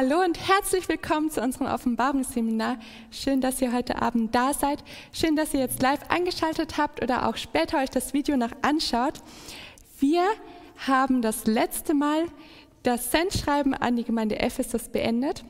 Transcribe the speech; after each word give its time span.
Hallo 0.00 0.22
und 0.22 0.38
herzlich 0.38 0.88
willkommen 0.88 1.28
zu 1.28 1.42
unserem 1.42 1.66
Offenbarungsseminar. 1.66 2.78
Schön, 3.10 3.40
dass 3.40 3.60
ihr 3.60 3.72
heute 3.72 4.00
Abend 4.00 4.32
da 4.32 4.54
seid. 4.54 4.84
Schön, 5.12 5.34
dass 5.34 5.52
ihr 5.54 5.58
jetzt 5.58 5.82
live 5.82 6.08
eingeschaltet 6.08 6.78
habt 6.78 7.02
oder 7.02 7.28
auch 7.28 7.36
später 7.36 7.78
euch 7.78 7.90
das 7.90 8.14
Video 8.14 8.36
noch 8.36 8.52
anschaut. 8.62 9.14
Wir 9.98 10.22
haben 10.86 11.20
das 11.20 11.48
letzte 11.48 11.94
Mal 11.94 12.26
das 12.84 13.10
Sendschreiben 13.10 13.74
an 13.74 13.96
die 13.96 14.04
Gemeinde 14.04 14.38
Ephesus 14.38 14.88
beendet 14.88 15.44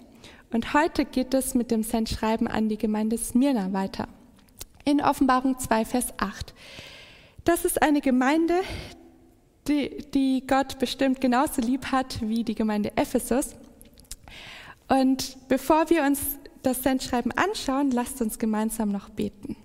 und 0.50 0.72
heute 0.72 1.04
geht 1.04 1.34
es 1.34 1.54
mit 1.54 1.70
dem 1.70 1.82
Sendschreiben 1.82 2.48
an 2.48 2.70
die 2.70 2.78
Gemeinde 2.78 3.18
Smyrna 3.18 3.74
weiter. 3.74 4.08
In 4.86 5.02
Offenbarung 5.02 5.58
2, 5.58 5.84
Vers 5.84 6.14
8. 6.16 6.54
Das 7.44 7.66
ist 7.66 7.82
eine 7.82 8.00
Gemeinde, 8.00 8.54
die, 9.66 10.06
die 10.14 10.42
Gott 10.46 10.78
bestimmt 10.78 11.20
genauso 11.20 11.60
lieb 11.60 11.92
hat 11.92 12.22
wie 12.22 12.44
die 12.44 12.54
Gemeinde 12.54 12.96
Ephesus. 12.96 13.54
Und 14.88 15.36
bevor 15.48 15.90
wir 15.90 16.02
uns 16.02 16.20
das 16.62 16.82
Sendschreiben 16.82 17.32
anschauen, 17.32 17.90
lasst 17.90 18.20
uns 18.20 18.38
gemeinsam 18.38 18.90
noch 18.90 19.10
beten. 19.10 19.56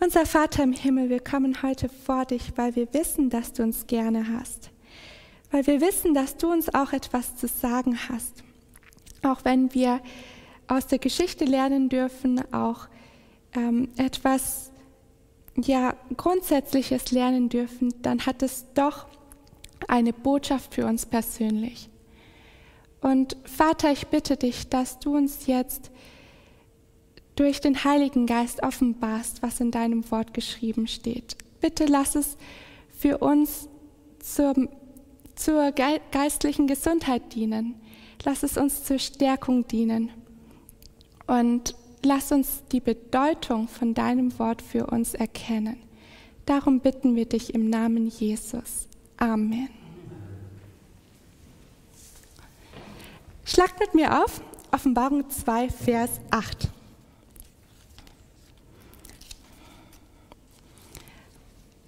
Unser 0.00 0.26
Vater 0.26 0.62
im 0.62 0.72
Himmel, 0.72 1.10
wir 1.10 1.20
kommen 1.20 1.62
heute 1.62 1.88
vor 1.88 2.24
dich, 2.24 2.52
weil 2.56 2.76
wir 2.76 2.92
wissen, 2.94 3.30
dass 3.30 3.52
du 3.52 3.62
uns 3.62 3.86
gerne 3.86 4.28
hast. 4.32 4.70
Weil 5.50 5.66
wir 5.66 5.80
wissen, 5.80 6.14
dass 6.14 6.36
du 6.36 6.52
uns 6.52 6.72
auch 6.72 6.92
etwas 6.92 7.36
zu 7.36 7.48
sagen 7.48 7.98
hast. 8.08 8.44
Auch 9.22 9.44
wenn 9.44 9.74
wir 9.74 10.00
aus 10.68 10.86
der 10.86 10.98
Geschichte 10.98 11.44
lernen 11.44 11.88
dürfen, 11.88 12.40
auch 12.52 12.88
ähm, 13.54 13.88
etwas 13.96 14.70
ja, 15.64 15.94
Grundsätzliches 16.16 17.10
lernen 17.10 17.48
dürfen, 17.48 17.94
dann 18.02 18.26
hat 18.26 18.42
es 18.42 18.66
doch 18.74 19.06
eine 19.86 20.12
Botschaft 20.12 20.74
für 20.74 20.86
uns 20.86 21.06
persönlich. 21.06 21.88
Und 23.00 23.36
Vater, 23.44 23.92
ich 23.92 24.08
bitte 24.08 24.36
dich, 24.36 24.68
dass 24.68 24.98
du 24.98 25.16
uns 25.16 25.46
jetzt 25.46 25.90
durch 27.36 27.60
den 27.60 27.84
Heiligen 27.84 28.26
Geist 28.26 28.62
offenbarst, 28.62 29.42
was 29.42 29.60
in 29.60 29.70
deinem 29.70 30.10
Wort 30.10 30.34
geschrieben 30.34 30.88
steht. 30.88 31.36
Bitte 31.60 31.84
lass 31.86 32.16
es 32.16 32.36
für 32.90 33.18
uns 33.18 33.68
zur, 34.18 34.54
zur 35.36 35.72
geistlichen 35.72 36.66
Gesundheit 36.66 37.34
dienen. 37.34 37.76
Lass 38.24 38.42
es 38.42 38.56
uns 38.56 38.82
zur 38.82 38.98
Stärkung 38.98 39.68
dienen. 39.68 40.10
Und 41.28 41.76
lass 42.04 42.32
uns 42.32 42.62
die 42.70 42.80
Bedeutung 42.80 43.68
von 43.68 43.94
deinem 43.94 44.38
Wort 44.38 44.62
für 44.62 44.86
uns 44.86 45.14
erkennen. 45.14 45.76
Darum 46.46 46.80
bitten 46.80 47.16
wir 47.16 47.26
dich 47.26 47.54
im 47.54 47.68
Namen 47.68 48.06
Jesus. 48.06 48.88
Amen. 49.16 49.68
Schlagt 53.44 53.80
mit 53.80 53.94
mir 53.94 54.22
auf, 54.22 54.40
Offenbarung 54.70 55.28
2, 55.28 55.70
Vers 55.70 56.20
8. 56.30 56.68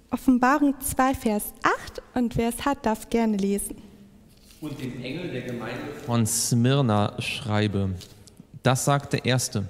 Offenbarung 0.09 0.75
2, 0.79 1.15
Vers 1.15 1.53
8 1.63 2.01
und 2.15 2.35
wer 2.35 2.49
es 2.49 2.65
hat, 2.65 2.85
darf 2.85 3.09
gerne 3.09 3.37
lesen. 3.37 3.77
Und 4.59 4.79
dem 4.79 5.01
Engel 5.01 5.31
der 5.31 5.41
Gemeinde 5.41 5.93
von 6.05 6.25
Smyrna 6.25 7.19
schreibe, 7.19 7.95
das 8.61 8.85
sagt 8.85 9.13
der 9.13 9.25
Erste 9.25 9.67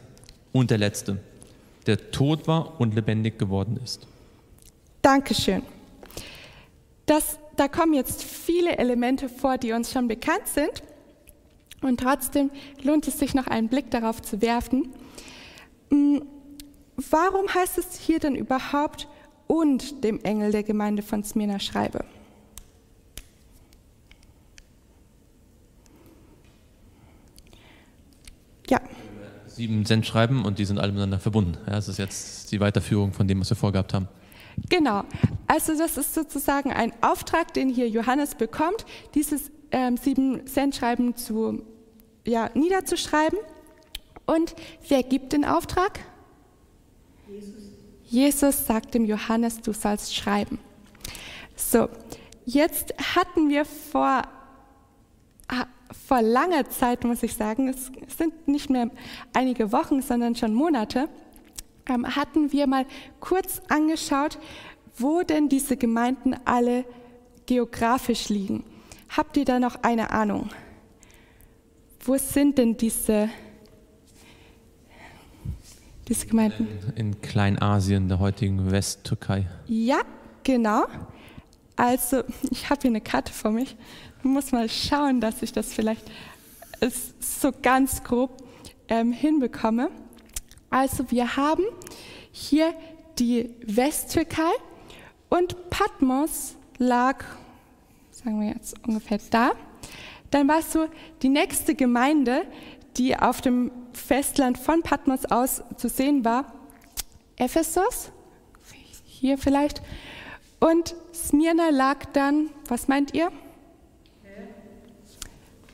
und 0.51 0.72
der 0.72 0.78
Letzte, 0.78 1.17
der 1.85 2.12
tot 2.12 2.47
war 2.47 2.79
und 2.79 2.95
lebendig 2.95 3.39
geworden 3.39 3.79
ist. 3.84 4.07
Dankeschön. 5.01 5.63
Das, 7.06 7.39
da 7.56 7.67
kommen 7.67 7.94
jetzt 7.94 8.23
viele 8.23 8.78
Elemente 8.78 9.29
vor, 9.29 9.57
die 9.57 9.72
uns 9.72 9.91
schon 9.91 10.07
bekannt 10.07 10.47
sind. 10.47 10.84
Und 11.81 12.00
trotzdem 12.00 12.51
lohnt 12.84 13.07
es 13.07 13.17
sich 13.17 13.34
noch 13.34 13.47
einen 13.47 13.67
Blick 13.67 13.89
darauf 13.89 14.22
zu 14.22 14.41
werfen. 14.41 14.94
Hm, 15.89 16.23
warum 17.09 17.51
heißt 17.51 17.79
es 17.79 18.00
hier 18.00 18.19
denn 18.19 18.35
überhaupt 18.35 19.07
und 19.47 20.03
dem 20.03 20.19
Engel 20.23 20.51
der 20.51 20.63
Gemeinde 20.63 21.01
von 21.01 21.23
Smyrna 21.23 21.59
schreibe? 21.59 22.06
Ja 28.69 28.79
sieben 29.61 29.85
Cent 29.85 30.07
schreiben 30.07 30.44
und 30.44 30.57
die 30.57 30.66
sind 30.66 30.79
alle 30.79 30.91
miteinander 30.91 31.19
verbunden. 31.19 31.55
Ja, 31.67 31.73
das 31.73 31.88
ist 31.88 31.99
jetzt 31.99 32.51
die 32.51 32.59
Weiterführung 32.59 33.13
von 33.13 33.27
dem, 33.27 33.41
was 33.41 33.51
wir 33.51 33.57
vorgehabt 33.57 33.94
haben. 33.94 34.07
Genau. 34.69 35.03
Also 35.45 35.77
das 35.77 35.97
ist 35.97 36.16
sozusagen 36.16 36.72
ein 36.72 36.91
Auftrag, 37.01 37.53
den 37.53 37.69
hier 37.69 37.88
Johannes 37.88 38.33
bekommt, 38.33 38.88
dieses 39.13 39.51
ähm, 39.71 39.97
sieben 39.97 40.47
Cent 40.47 40.75
Schreiben 40.75 41.16
zu, 41.16 41.61
ja, 42.25 42.50
niederzuschreiben. 42.55 43.38
Und 44.25 44.55
wer 44.88 45.03
gibt 45.03 45.33
den 45.33 45.45
Auftrag? 45.45 46.00
Jesus. 47.29 47.53
Jesus 48.05 48.66
sagt 48.66 48.95
dem 48.95 49.05
Johannes, 49.05 49.61
du 49.61 49.73
sollst 49.73 50.16
schreiben. 50.16 50.57
So, 51.55 51.88
jetzt 52.45 52.95
hatten 53.16 53.50
wir 53.50 53.66
vor 53.66 54.23
vor 55.91 56.22
langer 56.22 56.69
Zeit, 56.69 57.03
muss 57.03 57.24
ich 57.24 57.34
sagen, 57.34 57.68
es 57.68 57.91
sind 58.18 58.47
nicht 58.47 58.69
mehr 58.69 58.90
einige 59.34 59.72
Wochen, 59.72 60.02
sondern 60.02 60.35
schon 60.35 60.53
Monate, 60.53 61.09
ähm, 61.90 62.06
hatten 62.16 62.52
wir 62.52 62.68
mal 62.68 62.85
kurz 63.19 63.62
angeschaut, 63.69 64.38
wo 64.97 65.22
denn 65.22 65.50
diese 65.50 65.78
Gemeinden 65.78 66.35
alle 66.46 66.85
geografisch 67.46 68.30
liegen. 68.30 68.63
Habt 69.09 69.35
ihr 69.38 69.46
da 69.46 69.59
noch 69.59 69.84
eine 69.84 70.12
Ahnung? 70.12 70.50
Wo 72.03 72.18
sind 72.18 72.57
denn 72.57 72.78
diese, 72.78 73.30
diese 76.07 76.28
Gemeinden? 76.28 76.68
In, 76.96 77.07
in 77.07 77.22
Kleinasien, 77.22 78.07
der 78.07 78.19
heutigen 78.19 78.72
Westtürkei. 78.72 79.47
Ja, 79.68 80.01
genau. 80.44 80.85
Also, 81.81 82.24
ich 82.52 82.69
habe 82.69 82.81
hier 82.81 82.92
eine 82.92 83.02
Karte 83.02 83.34
vor 83.34 83.50
mich 83.50 83.75
muss 84.22 84.52
mal 84.52 84.69
schauen, 84.69 85.19
dass 85.19 85.42
ich 85.42 85.52
das 85.52 85.74
vielleicht 85.74 86.03
so 87.19 87.52
ganz 87.59 88.03
grob 88.03 88.44
ähm, 88.88 89.12
hinbekomme. 89.12 89.90
Also 90.69 91.09
wir 91.09 91.36
haben 91.38 91.64
hier 92.31 92.75
die 93.18 93.50
Westtürkei 93.66 94.52
und 95.30 95.72
Patmos 95.72 96.56
lag, 96.78 97.24
sagen 98.12 98.42
wir 98.42 98.50
jetzt 98.50 98.75
ungefähr 98.88 99.18
da. 99.31 99.54
Dann 100.30 100.48
war 100.48 100.62
so 100.62 100.88
die 101.24 101.30
nächste 101.30 101.74
Gemeinde, 101.74 102.44
die 102.98 103.18
auf 103.18 103.42
dem 103.42 103.72
Festland 103.94 104.60
von 104.60 104.84
Patmos 104.84 105.25
aus 105.25 105.63
zu 105.77 105.89
sehen 105.89 106.24
war, 106.24 106.54
Ephesus, 107.38 108.12
hier 109.04 109.39
vielleicht. 109.39 109.81
Und 110.60 110.94
Smyrna 111.13 111.69
lag 111.69 112.06
dann, 112.13 112.50
was 112.68 112.88
meint 112.88 113.13
ihr? 113.13 113.31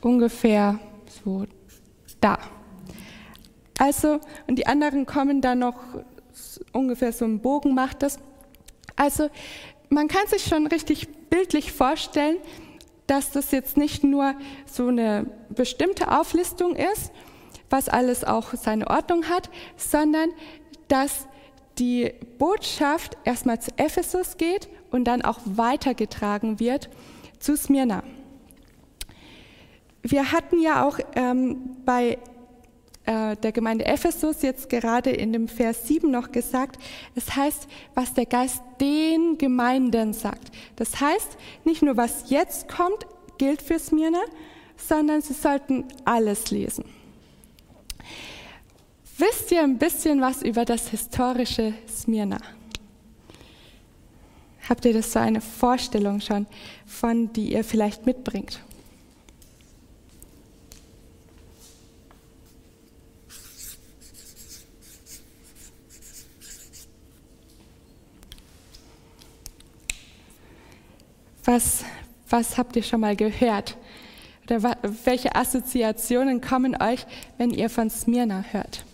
ungefähr 0.00 0.78
so 1.24 1.44
da. 2.20 2.38
Also, 3.78 4.20
und 4.46 4.56
die 4.56 4.66
anderen 4.66 5.06
kommen 5.06 5.40
dann 5.40 5.60
noch 5.60 5.76
ungefähr 6.72 7.12
so 7.12 7.24
ein 7.24 7.40
Bogen 7.40 7.74
macht 7.74 8.02
das. 8.02 8.18
Also, 8.96 9.28
man 9.88 10.08
kann 10.08 10.26
sich 10.26 10.44
schon 10.44 10.66
richtig 10.66 11.08
bildlich 11.30 11.72
vorstellen, 11.72 12.36
dass 13.06 13.30
das 13.30 13.52
jetzt 13.52 13.76
nicht 13.76 14.04
nur 14.04 14.34
so 14.66 14.88
eine 14.88 15.26
bestimmte 15.48 16.10
Auflistung 16.10 16.76
ist, 16.76 17.12
was 17.70 17.88
alles 17.88 18.24
auch 18.24 18.54
seine 18.54 18.88
Ordnung 18.88 19.28
hat, 19.28 19.48
sondern 19.76 20.30
dass 20.88 21.26
die 21.78 22.12
Botschaft 22.38 23.16
erstmal 23.24 23.60
zu 23.60 23.70
Ephesus 23.76 24.36
geht 24.36 24.68
und 24.90 25.04
dann 25.04 25.22
auch 25.22 25.38
weitergetragen 25.44 26.60
wird 26.60 26.88
zu 27.38 27.56
Smyrna. 27.56 28.02
Wir 30.02 30.32
hatten 30.32 30.60
ja 30.60 30.86
auch 30.86 30.98
ähm, 31.14 31.76
bei 31.84 32.18
äh, 33.04 33.36
der 33.36 33.52
Gemeinde 33.52 33.86
Ephesus 33.86 34.42
jetzt 34.42 34.68
gerade 34.68 35.10
in 35.10 35.32
dem 35.32 35.48
Vers 35.48 35.86
7 35.88 36.10
noch 36.10 36.30
gesagt, 36.32 36.80
es 37.14 37.34
heißt, 37.34 37.66
was 37.94 38.14
der 38.14 38.26
Geist 38.26 38.62
den 38.80 39.38
Gemeinden 39.38 40.12
sagt. 40.12 40.50
Das 40.76 41.00
heißt, 41.00 41.36
nicht 41.64 41.82
nur 41.82 41.96
was 41.96 42.30
jetzt 42.30 42.68
kommt, 42.68 43.06
gilt 43.38 43.62
für 43.62 43.78
Smyrna, 43.78 44.20
sondern 44.76 45.22
sie 45.22 45.34
sollten 45.34 45.84
alles 46.04 46.50
lesen. 46.50 46.84
Wisst 49.18 49.50
ihr 49.50 49.64
ein 49.64 49.78
bisschen 49.78 50.20
was 50.20 50.42
über 50.42 50.64
das 50.64 50.90
historische 50.90 51.74
Smyrna? 51.88 52.38
Habt 54.68 54.84
ihr 54.84 54.92
das 54.92 55.12
so 55.12 55.18
eine 55.18 55.40
Vorstellung 55.40 56.20
schon 56.20 56.46
von, 56.86 57.32
die 57.32 57.52
ihr 57.52 57.64
vielleicht 57.64 58.06
mitbringt? 58.06 58.60
Was, 71.44 71.82
was 72.28 72.56
habt 72.56 72.76
ihr 72.76 72.84
schon 72.84 73.00
mal 73.00 73.16
gehört? 73.16 73.76
Oder 74.44 74.76
welche 75.04 75.34
Assoziationen 75.34 76.40
kommen 76.40 76.80
euch, 76.80 77.04
wenn 77.36 77.50
ihr 77.50 77.68
von 77.68 77.90
Smyrna 77.90 78.44
hört? 78.52 78.84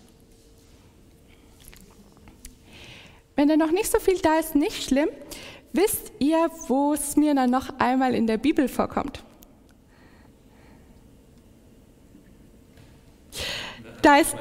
Wenn 3.36 3.48
da 3.48 3.56
noch 3.56 3.70
nicht 3.70 3.90
so 3.90 3.98
viel 3.98 4.18
da 4.18 4.38
ist, 4.38 4.54
nicht 4.54 4.84
schlimm. 4.84 5.08
Wisst 5.72 6.12
ihr, 6.20 6.50
wo 6.68 6.94
Smyrna 6.94 7.46
noch 7.46 7.78
einmal 7.78 8.14
in 8.14 8.26
der 8.26 8.38
Bibel 8.38 8.68
vorkommt? 8.68 9.24
Da 14.02 14.18
ist. 14.18 14.36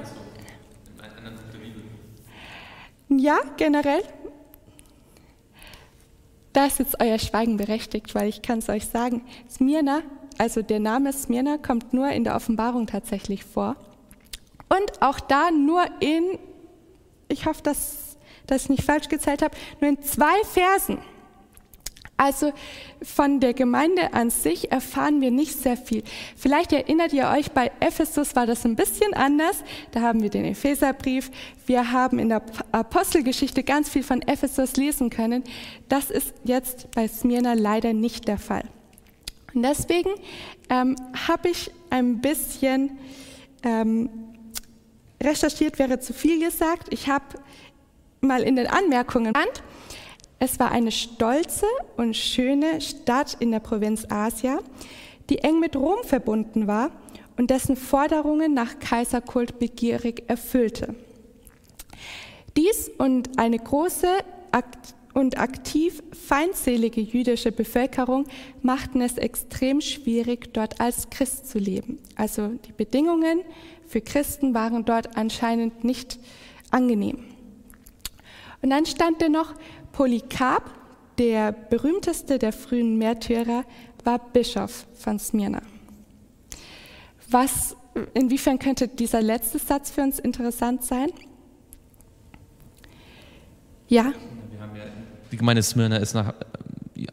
Ja, 3.10 3.40
generell. 3.58 4.04
Da 6.52 6.66
ist 6.66 6.78
jetzt 6.78 7.00
euer 7.00 7.18
Schweigen 7.18 7.58
berechtigt, 7.58 8.14
weil 8.14 8.30
ich 8.30 8.42
kann 8.42 8.60
es 8.60 8.70
euch 8.70 8.86
sagen. 8.86 9.26
Smyrna, 9.50 10.02
also 10.38 10.62
der 10.62 10.80
Name 10.80 11.14
Smyrna 11.14 11.58
kommt 11.58 11.94
nur 11.94 12.10
in 12.10 12.24
der 12.24 12.36
Offenbarung 12.36 12.86
tatsächlich 12.86 13.44
vor. 13.44 13.76
Und 14.70 15.02
auch 15.02 15.20
da 15.20 15.50
nur 15.50 15.84
in, 16.00 16.38
ich 17.28 17.46
hoffe, 17.46 17.64
dass, 17.64 18.03
dass 18.48 18.64
ich 18.64 18.70
nicht 18.70 18.84
falsch 18.84 19.10
gezählt 19.10 19.42
habe, 19.42 19.56
nur 19.80 19.90
in 19.90 20.02
zwei 20.02 20.44
Versen. 20.44 21.00
Also 22.16 22.54
von 23.02 23.40
der 23.40 23.54
Gemeinde 23.54 24.14
an 24.14 24.30
sich 24.30 24.72
erfahren 24.72 25.20
wir 25.20 25.32
nicht 25.32 25.60
sehr 25.60 25.76
viel. 25.76 26.04
Vielleicht 26.38 26.72
erinnert 26.72 27.12
ihr 27.12 27.28
euch, 27.28 27.52
bei 27.52 27.72
Ephesus 27.80 28.36
war 28.36 28.46
das 28.46 28.66
ein 28.66 28.76
bisschen 28.76 29.14
anders. 29.14 29.64
Da 29.92 30.02
haben 30.02 30.22
wir 30.22 30.30
den 30.30 30.46
Epheserbrief. 30.46 31.32
Wir 31.66 31.92
haben 31.92 32.20
in 32.20 32.30
der 32.30 32.44
Apostelgeschichte 32.72 33.64
ganz 33.64 33.90
viel 33.90 34.04
von 34.04 34.22
Ephesus 34.22 34.76
lesen 34.76 35.10
können. 35.10 35.44
Das 35.90 36.12
ist 36.12 36.34
jetzt 36.44 36.92
bei 36.92 37.08
Smyrna 37.08 37.54
leider 37.54 37.94
nicht 37.94 38.28
der 38.28 38.38
Fall. 38.38 38.64
Und 39.54 39.64
deswegen 39.64 40.12
ähm, 40.70 40.96
habe 41.28 41.50
ich 41.50 41.72
ein 41.90 42.22
bisschen 42.22 42.98
ähm, 43.64 44.10
recherchiert, 45.22 45.80
wäre 45.80 46.00
zu 46.00 46.14
viel 46.14 46.40
gesagt. 46.40 46.88
Ich 46.92 47.08
habe 47.10 47.26
mal 48.24 48.44
in 48.44 48.56
den 48.56 48.68
Anmerkungen 48.68 49.34
genannt, 49.34 49.64
es 50.40 50.60
war 50.60 50.72
eine 50.72 50.92
stolze 50.92 51.68
und 51.96 52.18
schöne 52.18 52.82
Stadt 52.82 53.38
in 53.40 53.52
der 53.52 53.60
Provinz 53.60 54.06
Asia, 54.10 54.60
die 55.30 55.38
eng 55.38 55.60
mit 55.60 55.76
Rom 55.76 56.04
verbunden 56.04 56.68
war 56.68 56.92
und 57.38 57.50
dessen 57.50 57.76
Forderungen 57.76 58.54
nach 58.54 58.80
Kaiserkult 58.80 59.60
begierig 59.60 60.24
erfüllte. 60.28 60.96
Dies 62.58 62.92
und 62.98 63.40
eine 63.40 63.58
große 63.58 64.08
und 65.14 65.38
aktiv 65.40 66.04
feindselige 66.12 67.02
jüdische 67.02 67.52
Bevölkerung 67.52 68.26
machten 68.62 69.02
es 69.02 69.18
extrem 69.18 69.80
schwierig, 69.80 70.54
dort 70.54 70.82
als 70.82 71.10
Christ 71.10 71.48
zu 71.48 71.58
leben. 71.58 72.00
Also 72.16 72.50
die 72.50 72.74
Bedingungen 72.74 73.42
für 73.88 74.02
Christen 74.02 74.54
waren 74.54 74.86
dort 74.86 75.16
anscheinend 75.16 75.84
nicht 75.84 76.20
angenehm. 76.72 77.33
Und 78.64 78.70
dann 78.70 78.86
stand 78.86 79.22
da 79.22 79.28
noch, 79.28 79.54
Polycarp, 79.92 80.64
der 81.18 81.52
berühmteste 81.52 82.40
der 82.40 82.54
frühen 82.54 82.98
Märtyrer, 82.98 83.66
war 84.06 84.20
Bischof 84.20 84.88
von 84.96 85.20
Smyrna. 85.20 85.62
Was, 87.30 87.76
inwiefern 88.14 88.60
könnte 88.60 88.88
dieser 88.88 89.22
letzte 89.22 89.60
Satz 89.60 89.92
für 89.92 90.02
uns 90.02 90.18
interessant 90.18 90.84
sein? 90.84 91.10
Ja? 93.90 94.06
ja 94.06 94.14
die 95.32 95.38
Gemeinde 95.38 95.62
Smyrna 95.62 95.98
ist 95.98 96.14
nach, 96.14 96.34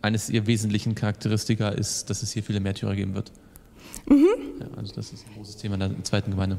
eines 0.03 0.31
ihrer 0.31 0.47
wesentlichen 0.47 0.95
Charakteristika 0.95 1.71
ist, 1.71 2.11
dass 2.11 2.23
es 2.23 2.31
hier 2.33 2.45
viele 2.45 2.61
Märtyrer 2.61 2.95
geben 2.95 3.15
wird. 3.15 3.33
Mhm. 4.07 4.27
Ja, 4.61 4.67
also 4.77 4.95
das 4.95 5.13
ist 5.13 5.27
ein 5.27 5.35
großes 5.35 5.57
Thema 5.57 5.75
in 5.75 5.81
der 5.81 6.05
zweiten 6.05 6.31
Gemeinde. 6.31 6.59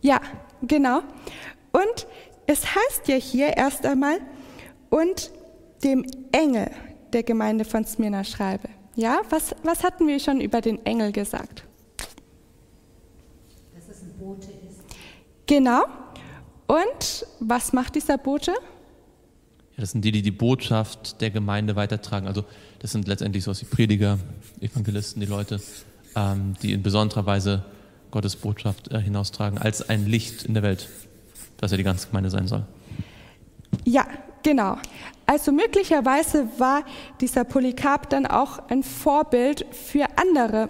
Ja, 0.00 0.20
genau. 0.62 1.02
Und 1.72 2.06
es 2.46 2.64
heißt 2.64 3.08
ja 3.08 3.16
hier 3.16 3.56
erst 3.56 3.86
einmal, 3.86 4.18
und 4.90 5.30
dem 5.82 6.04
Engel 6.32 6.70
der 7.12 7.22
Gemeinde 7.22 7.64
von 7.64 7.84
Smyrna 7.84 8.24
schreibe. 8.24 8.68
Ja, 8.94 9.22
was, 9.30 9.54
was 9.62 9.82
hatten 9.84 10.06
wir 10.06 10.20
schon 10.20 10.40
über 10.40 10.60
den 10.60 10.84
Engel 10.84 11.12
gesagt? 11.12 11.64
Dass 13.74 13.88
es 13.88 14.02
ein 14.02 14.12
Bote 14.18 14.48
ist. 14.68 14.80
Genau. 15.46 15.84
Und 16.66 17.26
was 17.40 17.72
macht 17.72 17.94
dieser 17.94 18.18
Bote? 18.18 18.50
Ja, 18.50 19.80
das 19.80 19.92
sind 19.92 20.04
die, 20.04 20.12
die 20.12 20.20
die 20.20 20.30
Botschaft 20.30 21.20
der 21.22 21.30
Gemeinde 21.30 21.74
weitertragen. 21.74 22.26
Also 22.26 22.44
das 22.80 22.92
sind 22.92 23.08
letztendlich 23.08 23.44
so 23.44 23.52
die 23.54 23.64
Prediger, 23.64 24.18
Evangelisten, 24.60 25.20
die 25.20 25.26
Leute, 25.26 25.60
ähm, 26.14 26.54
die 26.62 26.74
in 26.74 26.82
besonderer 26.82 27.24
Weise 27.24 27.64
Gottes 28.10 28.36
Botschaft 28.36 28.92
äh, 28.92 29.00
hinaustragen 29.00 29.58
als 29.58 29.88
ein 29.88 30.06
Licht 30.06 30.42
in 30.44 30.52
der 30.52 30.62
Welt, 30.62 30.88
das 31.62 31.70
ja 31.70 31.76
die 31.76 31.84
ganze 31.84 32.08
Gemeinde 32.08 32.28
sein 32.28 32.48
soll. 32.48 32.64
Ja, 33.84 34.04
genau. 34.42 34.76
Also 35.26 35.52
möglicherweise 35.52 36.48
war 36.58 36.84
dieser 37.20 37.44
Polycarp 37.44 38.10
dann 38.10 38.26
auch 38.26 38.68
ein 38.68 38.82
Vorbild 38.82 39.64
für 39.70 40.06
andere, 40.16 40.68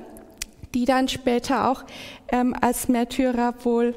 die 0.75 0.84
dann 0.84 1.08
später 1.08 1.70
auch 1.70 1.84
ähm, 2.28 2.54
als 2.61 2.88
Märtyrer 2.88 3.54
wohl, 3.64 3.94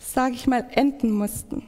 sage 0.00 0.34
ich 0.34 0.48
mal, 0.48 0.66
enden 0.72 1.12
mussten. 1.12 1.62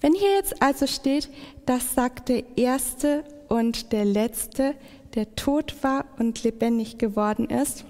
Wenn 0.00 0.14
hier 0.14 0.34
jetzt 0.34 0.62
also 0.62 0.86
steht, 0.86 1.30
das 1.66 1.94
sagt 1.94 2.28
der 2.28 2.44
Erste 2.56 3.24
und 3.48 3.92
der 3.92 4.04
Letzte, 4.04 4.74
der 5.14 5.34
tot 5.34 5.74
war 5.82 6.04
und 6.18 6.44
lebendig 6.44 6.98
geworden 6.98 7.50
ist, 7.50 7.84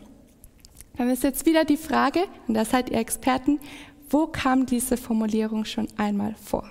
dann 0.96 1.10
ist 1.10 1.22
jetzt 1.22 1.46
wieder 1.46 1.64
die 1.64 1.76
Frage, 1.76 2.20
und 2.48 2.54
da 2.54 2.64
seid 2.64 2.90
ihr 2.90 2.98
Experten, 2.98 3.60
wo 4.12 4.26
kam 4.26 4.66
diese 4.66 4.96
Formulierung 4.96 5.64
schon 5.64 5.88
einmal 5.96 6.34
vor? 6.34 6.70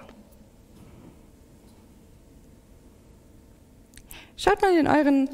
Schaut 4.38 4.62
mal 4.62 4.76
in 4.76 4.88
euren, 4.88 5.30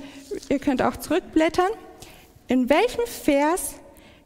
ihr 0.50 0.60
könnt 0.60 0.82
auch 0.82 0.98
zurückblättern. 0.98 1.70
In 2.48 2.70
welchem 2.70 3.06
Vers 3.06 3.76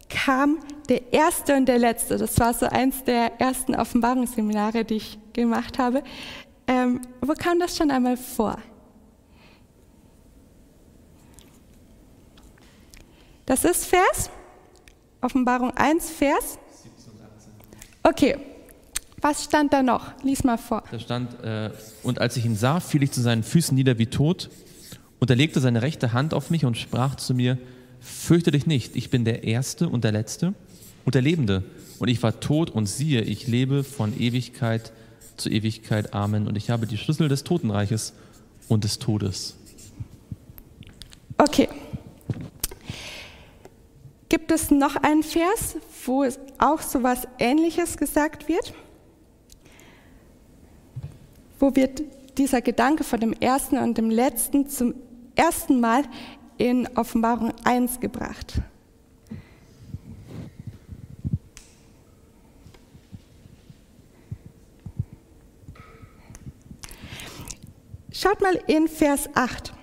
kam 0.10 0.60
der 0.90 1.14
erste 1.14 1.56
und 1.56 1.68
der 1.68 1.78
letzte? 1.78 2.18
Das 2.18 2.40
war 2.40 2.54
so 2.54 2.66
eins 2.66 3.04
der 3.04 3.40
ersten 3.40 3.76
Offenbarungsseminare, 3.76 4.86
die 4.86 4.96
ich 4.96 5.20
gemacht 5.34 5.78
habe. 5.78 6.04
Ähm, 6.68 7.02
wo 7.22 7.34
kam 7.34 7.60
das 7.60 7.78
schon 7.78 7.92
einmal 7.92 8.18
vor? 8.18 8.58
Das 13.46 13.66
ist 13.66 13.86
Vers, 13.86 14.30
Offenbarung 15.22 15.72
1, 15.72 16.10
Vers. 16.10 16.58
Okay, 18.04 18.38
was 19.22 19.44
stand 19.44 19.72
da 19.72 19.84
noch? 19.84 20.12
Lies 20.24 20.44
mal 20.44 20.58
vor. 20.58 20.84
Da 20.92 21.00
stand, 21.00 21.44
äh, 21.44 21.70
und 22.04 22.20
als 22.20 22.38
ich 22.38 22.46
ihn 22.46 22.56
sah, 22.56 22.80
fiel 22.80 23.04
ich 23.04 23.12
zu 23.12 23.22
seinen 23.22 23.44
Füßen 23.44 23.76
nieder 23.76 23.98
wie 24.00 24.08
tot 24.08 24.50
und 25.20 25.30
er 25.30 25.36
legte 25.36 25.60
seine 25.60 25.84
rechte 25.84 26.14
Hand 26.14 26.34
auf 26.34 26.50
mich 26.50 26.66
und 26.66 26.78
sprach 26.78 27.16
zu 27.16 27.36
mir, 27.36 27.58
fürchte 28.00 28.50
dich 28.50 28.66
nicht, 28.66 28.96
ich 28.96 29.12
bin 29.12 29.24
der 29.24 29.44
Erste 29.44 29.88
und 29.88 30.04
der 30.04 30.12
Letzte 30.12 30.56
und 31.06 31.14
der 31.14 31.22
Lebende. 31.22 31.64
Und 32.00 32.08
ich 32.08 32.24
war 32.24 32.40
tot 32.40 32.72
und 32.72 32.88
siehe, 32.88 33.22
ich 33.22 33.48
lebe 33.48 33.84
von 33.84 34.20
Ewigkeit 34.20 34.92
zu 35.38 35.50
Ewigkeit. 35.50 36.14
Amen. 36.14 36.48
Und 36.48 36.56
ich 36.56 36.72
habe 36.72 36.88
die 36.88 36.98
Schlüssel 36.98 37.28
des 37.28 37.44
Totenreiches 37.44 38.14
und 38.68 38.84
des 38.84 38.98
Todes. 38.98 39.56
Okay. 41.38 41.70
Gibt 44.32 44.50
es 44.50 44.72
noch 44.72 44.96
einen 44.96 45.24
Vers, 45.24 45.76
wo 46.06 46.26
auch 46.58 46.80
so 46.80 47.00
etwas 47.00 47.28
Ähnliches 47.38 47.98
gesagt 47.98 48.48
wird? 48.48 48.74
Wo 51.60 51.76
wird 51.76 52.02
dieser 52.38 52.62
Gedanke 52.62 53.04
von 53.04 53.20
dem 53.20 53.34
Ersten 53.34 53.78
und 53.78 53.98
dem 53.98 54.10
Letzten 54.10 54.70
zum 54.70 54.94
ersten 55.36 55.82
Mal 55.82 56.06
in 56.58 56.88
Offenbarung 56.96 57.52
1 57.66 58.00
gebracht. 58.00 58.62
Schaut 68.14 68.40
mal 68.40 68.58
in 68.68 68.88
Vers 68.88 69.30
8. 69.36 69.74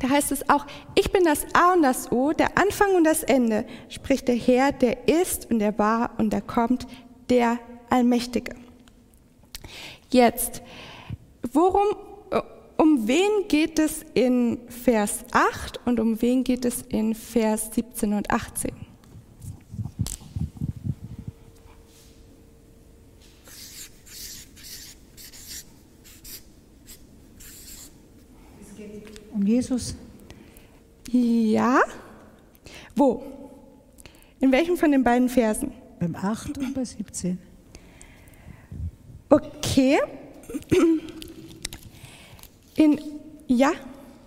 Da 0.00 0.10
heißt 0.10 0.32
es 0.32 0.48
auch, 0.48 0.66
ich 0.94 1.10
bin 1.10 1.24
das 1.24 1.46
A 1.54 1.72
und 1.72 1.82
das 1.82 2.12
O, 2.12 2.32
der 2.32 2.58
Anfang 2.58 2.94
und 2.94 3.04
das 3.04 3.22
Ende, 3.22 3.64
spricht 3.88 4.28
der 4.28 4.36
Herr, 4.36 4.72
der 4.72 5.08
ist 5.08 5.50
und 5.50 5.58
der 5.58 5.78
war 5.78 6.10
und 6.18 6.32
der 6.32 6.42
kommt, 6.42 6.86
der 7.30 7.58
Allmächtige. 7.88 8.54
Jetzt, 10.10 10.62
worum 11.52 11.86
um 12.76 13.08
wen 13.08 13.48
geht 13.48 13.78
es 13.78 14.04
in 14.14 14.58
Vers 14.68 15.24
8 15.32 15.80
und 15.86 15.98
um 15.98 16.20
wen 16.20 16.44
geht 16.44 16.64
es 16.64 16.82
in 16.82 17.14
Vers 17.14 17.70
17 17.74 18.12
und 18.12 18.30
18? 18.30 18.70
Um 29.46 29.52
Jesus? 29.52 29.94
Ja. 31.12 31.80
Wo? 32.96 33.22
In 34.40 34.50
welchem 34.50 34.76
von 34.76 34.90
den 34.90 35.04
beiden 35.04 35.28
Versen? 35.28 35.70
Beim 36.00 36.16
8 36.16 36.58
und 36.58 36.74
bei 36.74 36.84
17. 36.84 37.38
Okay. 39.28 39.98
In, 42.74 43.00
ja, 43.46 43.70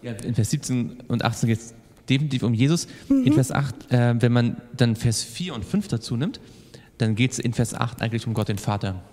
Ja, 0.01 0.13
in 0.13 0.35
Vers 0.35 0.51
17 0.51 1.03
und 1.09 1.25
18 1.25 1.49
geht 1.49 1.59
es 1.59 1.73
definitiv 2.07 2.43
um 2.43 2.53
Jesus. 2.53 2.87
In 3.09 3.33
Vers 3.33 3.51
8, 3.51 3.91
äh, 3.91 4.21
wenn 4.21 4.31
man 4.31 4.61
dann 4.77 4.95
Vers 4.95 5.21
4 5.21 5.53
und 5.53 5.65
5 5.65 5.89
dazu 5.89 6.15
nimmt, 6.15 6.39
dann 6.97 7.15
geht 7.15 7.33
es 7.33 7.39
in 7.39 7.51
Vers 7.51 7.73
8 7.73 8.01
eigentlich 8.01 8.25
um 8.25 8.33
Gott 8.33 8.47
den 8.47 8.57
Vater. 8.57 9.03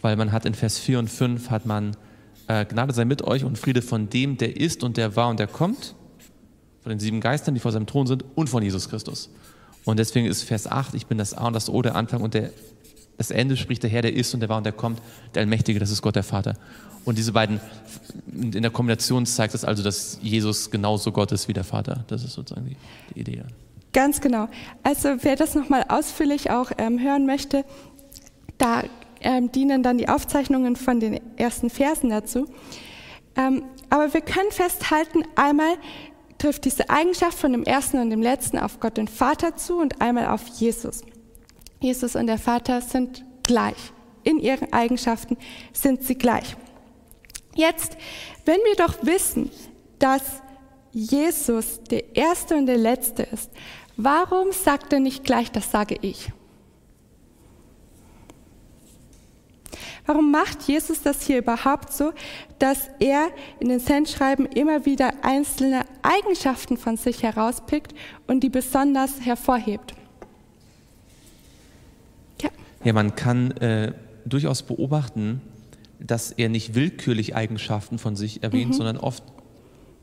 Weil 0.00 0.16
man 0.16 0.32
hat 0.32 0.44
in 0.44 0.54
Vers 0.54 0.80
4 0.80 0.98
und 0.98 1.08
5 1.08 1.50
hat 1.50 1.66
man 1.66 1.96
Gnade 2.68 2.92
sei 2.94 3.04
mit 3.04 3.22
euch 3.22 3.44
und 3.44 3.58
Friede 3.58 3.82
von 3.82 4.08
dem, 4.08 4.36
der 4.36 4.56
ist 4.56 4.82
und 4.82 4.96
der 4.96 5.16
war 5.16 5.28
und 5.28 5.38
der 5.38 5.46
kommt, 5.46 5.94
von 6.82 6.90
den 6.90 6.98
sieben 6.98 7.20
Geistern, 7.20 7.54
die 7.54 7.60
vor 7.60 7.72
seinem 7.72 7.86
Thron 7.86 8.06
sind 8.06 8.24
und 8.34 8.48
von 8.48 8.62
Jesus 8.62 8.88
Christus. 8.88 9.30
Und 9.84 9.98
deswegen 9.98 10.26
ist 10.26 10.42
Vers 10.42 10.66
8, 10.66 10.94
ich 10.94 11.06
bin 11.06 11.18
das 11.18 11.34
A 11.34 11.46
und 11.46 11.52
das 11.52 11.68
O, 11.68 11.82
der 11.82 11.94
Anfang 11.94 12.22
und 12.22 12.34
der, 12.34 12.50
das 13.18 13.30
Ende 13.30 13.56
spricht 13.56 13.82
der 13.82 13.90
Herr, 13.90 14.02
der 14.02 14.14
ist 14.14 14.32
und 14.34 14.40
der 14.40 14.48
war 14.48 14.58
und 14.58 14.64
der 14.64 14.72
kommt, 14.72 15.00
der 15.34 15.42
Allmächtige, 15.42 15.78
das 15.78 15.90
ist 15.90 16.02
Gott 16.02 16.16
der 16.16 16.22
Vater. 16.22 16.54
Und 17.04 17.16
diese 17.18 17.32
beiden, 17.32 17.60
in 18.30 18.62
der 18.62 18.70
Kombination 18.70 19.24
zeigt 19.24 19.54
es 19.54 19.64
also, 19.64 19.82
dass 19.82 20.18
Jesus 20.22 20.70
genauso 20.70 21.12
Gott 21.12 21.32
ist 21.32 21.48
wie 21.48 21.52
der 21.52 21.64
Vater. 21.64 22.04
Das 22.08 22.22
ist 22.22 22.34
sozusagen 22.34 22.66
die, 22.66 22.76
die 23.14 23.20
Idee. 23.20 23.42
Ganz 23.92 24.20
genau. 24.20 24.48
Also 24.82 25.16
wer 25.22 25.36
das 25.36 25.54
nochmal 25.54 25.84
ausführlich 25.88 26.50
auch 26.50 26.70
ähm, 26.78 27.00
hören 27.00 27.26
möchte, 27.26 27.64
da 28.58 28.84
ähm, 29.20 29.52
dienen 29.52 29.82
dann 29.82 29.98
die 29.98 30.08
Aufzeichnungen 30.08 30.76
von 30.76 31.00
den 31.00 31.20
ersten 31.36 31.70
Versen 31.70 32.10
dazu. 32.10 32.46
Ähm, 33.36 33.64
aber 33.88 34.12
wir 34.12 34.20
können 34.20 34.50
festhalten, 34.50 35.24
einmal 35.36 35.76
trifft 36.38 36.64
diese 36.64 36.88
Eigenschaft 36.88 37.38
von 37.38 37.52
dem 37.52 37.64
ersten 37.64 37.98
und 37.98 38.10
dem 38.10 38.22
letzten 38.22 38.58
auf 38.58 38.80
Gott 38.80 38.96
den 38.96 39.08
Vater 39.08 39.56
zu 39.56 39.78
und 39.78 40.00
einmal 40.00 40.28
auf 40.28 40.46
Jesus. 40.46 41.02
Jesus 41.80 42.16
und 42.16 42.26
der 42.26 42.38
Vater 42.38 42.80
sind 42.80 43.24
gleich. 43.42 43.92
In 44.22 44.38
ihren 44.38 44.72
Eigenschaften 44.72 45.36
sind 45.72 46.02
sie 46.02 46.16
gleich. 46.16 46.56
Jetzt, 47.54 47.96
wenn 48.44 48.58
wir 48.64 48.76
doch 48.76 49.04
wissen, 49.04 49.50
dass 49.98 50.22
Jesus 50.92 51.80
der 51.90 52.16
Erste 52.16 52.56
und 52.56 52.66
der 52.66 52.78
Letzte 52.78 53.22
ist, 53.22 53.50
warum 53.96 54.52
sagt 54.52 54.92
er 54.92 55.00
nicht 55.00 55.24
gleich, 55.24 55.50
das 55.50 55.70
sage 55.70 55.96
ich? 56.00 56.30
Warum 60.10 60.32
macht 60.32 60.62
Jesus 60.62 61.02
das 61.02 61.22
hier 61.22 61.38
überhaupt 61.38 61.92
so, 61.92 62.12
dass 62.58 62.90
er 62.98 63.28
in 63.60 63.68
den 63.68 63.78
Sendschreiben 63.78 64.44
immer 64.44 64.84
wieder 64.84 65.12
einzelne 65.22 65.82
Eigenschaften 66.02 66.76
von 66.76 66.96
sich 66.96 67.22
herauspickt 67.22 67.94
und 68.26 68.40
die 68.40 68.48
besonders 68.48 69.20
hervorhebt? 69.20 69.94
Ja, 72.42 72.50
ja 72.82 72.92
man 72.92 73.14
kann 73.14 73.52
äh, 73.58 73.92
durchaus 74.24 74.64
beobachten, 74.64 75.42
dass 76.00 76.32
er 76.32 76.48
nicht 76.48 76.74
willkürlich 76.74 77.36
Eigenschaften 77.36 78.00
von 78.00 78.16
sich 78.16 78.42
erwähnt, 78.42 78.72
mhm. 78.72 78.78
sondern 78.78 78.96
oft 78.96 79.22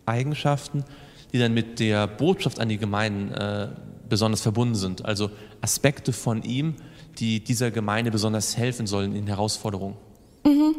Eigenschaften, 0.05 0.85
die 1.33 1.39
dann 1.39 1.53
mit 1.53 1.81
der 1.81 2.07
Botschaft 2.07 2.61
an 2.61 2.69
die 2.69 2.77
Gemeinden 2.77 3.33
äh, 3.33 3.67
besonders 4.07 4.39
verbunden 4.39 4.75
sind. 4.75 5.03
Also 5.03 5.31
Aspekte 5.59 6.13
von 6.13 6.43
ihm, 6.43 6.75
die 7.19 7.43
dieser 7.43 7.71
Gemeinde 7.71 8.11
besonders 8.11 8.57
helfen 8.57 8.87
sollen 8.87 9.15
in 9.15 9.27
Herausforderungen. 9.27 9.95
Mhm. 10.43 10.75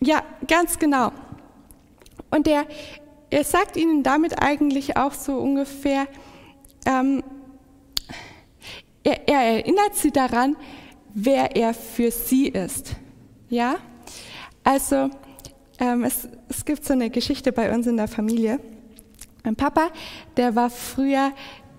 Ja, 0.00 0.22
ganz 0.46 0.78
genau. 0.78 1.12
Und 2.30 2.46
er, 2.46 2.66
er 3.30 3.44
sagt 3.44 3.76
ihnen 3.76 4.02
damit 4.02 4.40
eigentlich 4.40 4.96
auch 4.96 5.12
so 5.12 5.34
ungefähr, 5.34 6.06
ähm, 6.86 7.22
er, 9.02 9.28
er 9.28 9.40
erinnert 9.56 9.94
sie 9.94 10.10
daran, 10.10 10.56
wer 11.14 11.56
er 11.56 11.74
für 11.74 12.10
sie 12.10 12.48
ist. 12.48 12.94
Ja, 13.48 13.76
also 14.62 15.10
ähm, 15.80 16.04
es, 16.04 16.28
es 16.48 16.64
gibt 16.64 16.84
so 16.84 16.92
eine 16.92 17.10
Geschichte 17.10 17.52
bei 17.52 17.74
uns 17.74 17.86
in 17.86 17.96
der 17.96 18.08
Familie. 18.08 18.60
Mein 19.44 19.56
Papa, 19.56 19.88
der 20.36 20.54
war 20.54 20.68
früher 20.68 21.32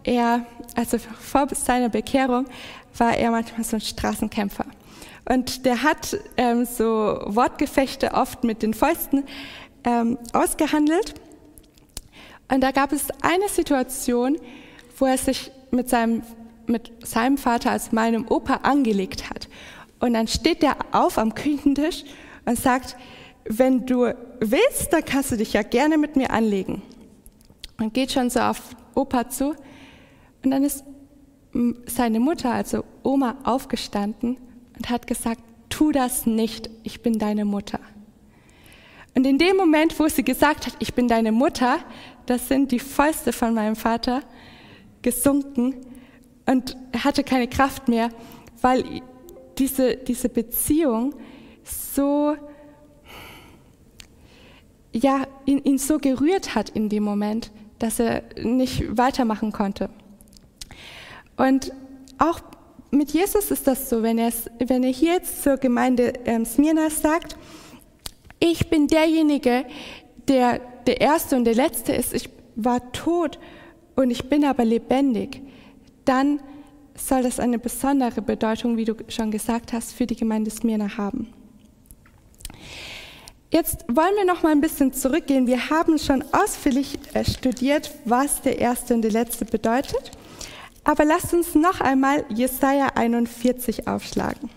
eher, 0.03 0.45
also 0.75 0.97
vor 0.97 1.47
seiner 1.53 1.89
Bekehrung, 1.89 2.45
war 2.99 3.15
er 3.15 3.31
manchmal 3.31 3.63
so 3.63 3.77
ein 3.77 3.81
Straßenkämpfer. 3.81 4.65
Und 5.29 5.65
der 5.65 5.83
hat 5.83 6.17
ähm, 6.37 6.65
so 6.65 7.19
Wortgefechte 7.25 8.13
oft 8.13 8.43
mit 8.43 8.63
den 8.63 8.73
Fäusten 8.73 9.23
ähm, 9.83 10.17
ausgehandelt. 10.33 11.13
Und 12.51 12.61
da 12.61 12.71
gab 12.71 12.91
es 12.91 13.07
eine 13.21 13.47
Situation, 13.47 14.37
wo 14.97 15.05
er 15.05 15.17
sich 15.17 15.51
mit 15.71 15.87
seinem, 15.87 16.23
mit 16.65 16.91
seinem 17.05 17.37
Vater, 17.37 17.71
also 17.71 17.89
meinem 17.91 18.27
Opa, 18.27 18.55
angelegt 18.63 19.29
hat. 19.29 19.47
Und 19.99 20.13
dann 20.13 20.27
steht 20.27 20.63
der 20.63 20.77
auf 20.91 21.17
am 21.17 21.35
Küchentisch 21.35 22.05
und 22.45 22.57
sagt, 22.57 22.95
wenn 23.45 23.85
du 23.85 24.13
willst, 24.39 24.91
dann 24.91 25.05
kannst 25.05 25.31
du 25.31 25.37
dich 25.37 25.53
ja 25.53 25.61
gerne 25.61 25.97
mit 25.97 26.15
mir 26.15 26.31
anlegen. 26.31 26.81
Und 27.79 27.93
geht 27.93 28.11
schon 28.11 28.29
so 28.29 28.39
auf 28.39 28.61
Opa 28.95 29.29
zu. 29.29 29.55
Und 30.43 30.51
dann 30.51 30.63
ist 30.63 30.83
seine 31.85 32.19
Mutter, 32.19 32.51
also 32.51 32.83
Oma, 33.03 33.35
aufgestanden 33.43 34.37
und 34.77 34.89
hat 34.89 35.07
gesagt, 35.07 35.41
tu 35.69 35.91
das 35.91 36.25
nicht, 36.25 36.69
ich 36.83 37.01
bin 37.01 37.19
deine 37.19 37.45
Mutter. 37.45 37.79
Und 39.15 39.25
in 39.25 39.37
dem 39.37 39.57
Moment, 39.57 39.99
wo 39.99 40.07
sie 40.07 40.23
gesagt 40.23 40.67
hat, 40.67 40.75
ich 40.79 40.93
bin 40.93 41.07
deine 41.07 41.31
Mutter, 41.31 41.79
das 42.25 42.47
sind 42.47 42.71
die 42.71 42.79
Fäuste 42.79 43.33
von 43.33 43.53
meinem 43.53 43.75
Vater 43.75 44.21
gesunken 45.01 45.75
und 46.45 46.77
er 46.91 47.03
hatte 47.03 47.23
keine 47.23 47.47
Kraft 47.47 47.87
mehr, 47.87 48.09
weil 48.61 49.01
diese, 49.57 49.97
diese 49.97 50.29
Beziehung 50.29 51.15
so, 51.63 52.35
ja, 54.91 55.23
ihn, 55.45 55.59
ihn 55.63 55.77
so 55.77 55.97
gerührt 55.97 56.55
hat 56.55 56.69
in 56.69 56.89
dem 56.89 57.03
Moment, 57.03 57.51
dass 57.79 57.99
er 57.99 58.23
nicht 58.41 58.97
weitermachen 58.97 59.51
konnte. 59.51 59.89
Und 61.39 61.73
auch 62.19 62.41
mit 62.91 63.09
Jesus 63.09 63.49
ist 63.49 63.65
das 63.65 63.89
so, 63.89 64.03
wenn 64.03 64.19
er, 64.19 64.31
wenn 64.59 64.83
er 64.83 64.91
hier 64.91 65.13
jetzt 65.13 65.41
zur 65.41 65.57
Gemeinde 65.57 66.13
ähm, 66.25 66.45
Smyrna 66.45 66.91
sagt, 66.91 67.35
ich 68.39 68.69
bin 68.69 68.87
derjenige, 68.87 69.65
der 70.27 70.61
der 70.89 71.01
Erste 71.01 71.35
und 71.35 71.45
der 71.45 71.53
Letzte 71.53 71.93
ist, 71.93 72.15
ich 72.15 72.29
war 72.55 72.91
tot 72.91 73.37
und 73.95 74.09
ich 74.09 74.27
bin 74.27 74.43
aber 74.43 74.65
lebendig, 74.65 75.39
dann 76.03 76.39
soll 76.95 77.21
das 77.21 77.39
eine 77.39 77.59
besondere 77.59 78.23
Bedeutung, 78.23 78.75
wie 78.75 78.85
du 78.85 78.95
schon 79.07 79.29
gesagt 79.29 79.71
hast, 79.71 79.93
für 79.93 80.07
die 80.07 80.15
Gemeinde 80.15 80.49
Smyrna 80.49 80.97
haben. 80.97 81.31
Jetzt 83.51 83.85
wollen 83.87 84.15
wir 84.15 84.25
noch 84.25 84.41
mal 84.41 84.51
ein 84.51 84.61
bisschen 84.61 84.93
zurückgehen. 84.93 85.45
Wir 85.45 85.69
haben 85.69 85.99
schon 85.99 86.23
ausführlich 86.31 86.97
äh, 87.13 87.23
studiert, 87.23 87.91
was 88.05 88.41
der 88.41 88.57
erste 88.57 88.95
und 88.95 89.03
der 89.03 89.11
letzte 89.11 89.45
bedeutet. 89.45 90.11
Aber 90.89 91.05
lasst 91.05 91.35
uns 91.35 91.53
noch 91.53 91.81
einmal 91.81 92.25
Jesaja 92.29 92.87
41 92.95 93.87
aufschlagen. 93.87 94.49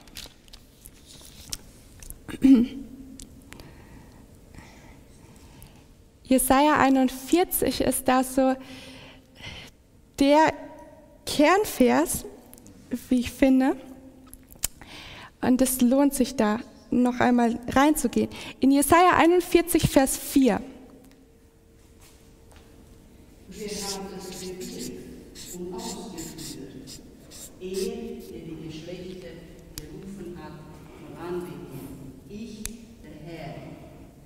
Jesaja 6.23 6.79
41 6.79 7.83
ist 7.83 8.09
da 8.09 8.25
so 8.25 8.57
der 10.19 10.55
Kernvers, 11.27 12.25
wie 13.11 13.21
ich 13.21 13.31
finde. 13.31 13.77
Und 15.43 15.61
es 15.61 15.83
lohnt 15.83 16.15
sich 16.15 16.35
da 16.35 16.61
noch 16.91 17.21
einmal 17.21 17.59
reinzugehen. 17.69 18.31
In 18.59 18.71
Jesaja 18.71 19.19
41, 19.19 19.83
Vers 19.83 20.17
4. 20.17 20.63
Wir 23.51 23.69
haben 23.69 24.07
das 24.17 24.41
Gebet 24.41 24.93
und 25.59 25.75
ausgeführt. 25.75 26.02
Er, 27.63 27.69
der 27.69 28.41
die 28.41 28.67
Geschlechter 28.67 29.29
gerufen 29.77 30.37
hat, 30.37 30.53
voranbeten. 31.15 32.13
Ich, 32.29 32.65
der 33.05 33.13
Herr, 33.25 33.55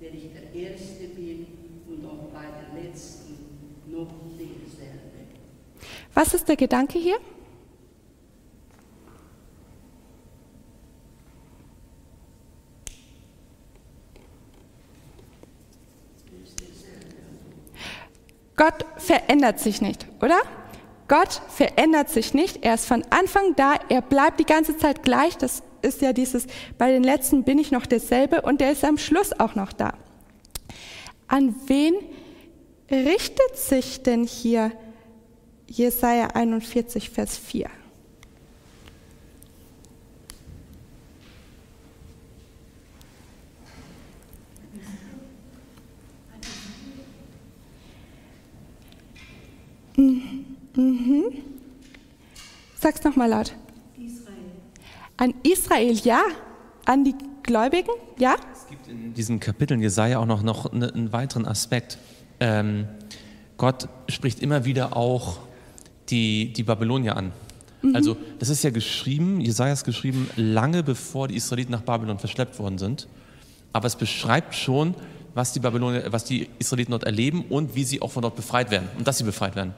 der 0.01 0.11
ich 0.11 0.31
der 0.33 0.71
Erste 0.71 1.07
bin 1.09 1.45
und 1.87 2.03
auch 2.03 2.29
bei 2.33 2.45
der 2.45 2.83
Letzten 2.83 3.37
noch 3.85 4.07
derselbe. 4.39 5.27
Was 6.15 6.33
ist 6.33 6.47
der 6.47 6.55
Gedanke 6.55 6.97
hier? 6.97 7.19
Gott 18.55 18.83
verändert 18.97 19.59
sich 19.59 19.81
nicht, 19.81 20.07
oder? 20.19 20.41
Gott 21.07 21.41
verändert 21.49 22.09
sich 22.09 22.33
nicht. 22.33 22.65
Er 22.65 22.73
ist 22.73 22.85
von 22.85 23.03
Anfang 23.09 23.55
da. 23.55 23.75
Er 23.89 24.01
bleibt 24.01 24.39
die 24.39 24.45
ganze 24.45 24.77
Zeit 24.77 25.03
gleich. 25.03 25.37
Das 25.37 25.63
ist 25.81 26.01
ja 26.01 26.11
dieses, 26.11 26.47
bei 26.77 26.91
den 26.91 27.03
letzten 27.03 27.43
bin 27.43 27.59
ich 27.59 27.71
noch 27.71 27.85
derselbe 27.85 28.41
und 28.41 28.59
der 28.59 28.71
ist 28.71 28.83
am 28.83 28.97
Schluss 28.97 29.31
auch 29.39 29.55
noch 29.55 29.71
da. 29.71 29.93
An 31.27 31.55
wen 31.67 31.93
richtet 32.91 33.57
sich 33.57 34.03
denn 34.03 34.25
hier 34.25 34.71
Jesaja 35.67 36.27
41, 36.33 37.09
Vers 37.09 37.37
4? 37.37 37.69
Mhm. 49.97 50.26
Sag's 52.79 53.03
nochmal 53.03 53.29
laut. 53.29 53.55
Israel. 53.97 54.35
An 55.17 55.33
Israel, 55.43 55.95
ja. 56.03 56.21
An 56.85 57.03
die 57.03 57.15
Gläubigen, 57.41 57.89
ja. 58.19 58.35
Es 58.53 58.67
gibt 58.69 58.87
in 58.87 59.13
diesen 59.13 59.39
Kapiteln 59.39 59.81
Jesaja 59.81 60.19
auch 60.19 60.25
noch, 60.25 60.43
noch 60.43 60.71
einen 60.71 61.11
weiteren 61.11 61.45
Aspekt. 61.47 61.97
Ähm, 62.39 62.87
Gott 63.57 63.89
spricht 64.07 64.39
immer 64.41 64.65
wieder 64.65 64.95
auch 64.95 65.39
die, 66.09 66.53
die 66.53 66.63
Babylonier 66.63 67.17
an. 67.17 67.31
Mhm. 67.81 67.95
Also, 67.95 68.15
das 68.37 68.49
ist 68.49 68.63
ja 68.63 68.69
geschrieben, 68.69 69.41
Jesaja 69.41 69.73
ist 69.73 69.83
geschrieben, 69.83 70.29
lange 70.35 70.83
bevor 70.83 71.27
die 71.27 71.35
Israeliten 71.35 71.71
nach 71.71 71.81
Babylon 71.81 72.19
verschleppt 72.19 72.59
worden 72.59 72.77
sind. 72.77 73.07
Aber 73.73 73.87
es 73.87 73.95
beschreibt 73.95 74.53
schon, 74.53 74.93
was 75.33 75.53
die, 75.53 75.59
Babylonier, 75.59 76.11
was 76.11 76.23
die 76.23 76.49
Israeliten 76.59 76.91
dort 76.91 77.03
erleben 77.03 77.45
und 77.49 77.75
wie 77.75 77.83
sie 77.83 78.01
auch 78.01 78.11
von 78.11 78.21
dort 78.21 78.35
befreit 78.35 78.69
werden 78.69 78.87
und 78.97 79.07
dass 79.07 79.17
sie 79.17 79.23
befreit 79.23 79.55
werden. 79.55 79.73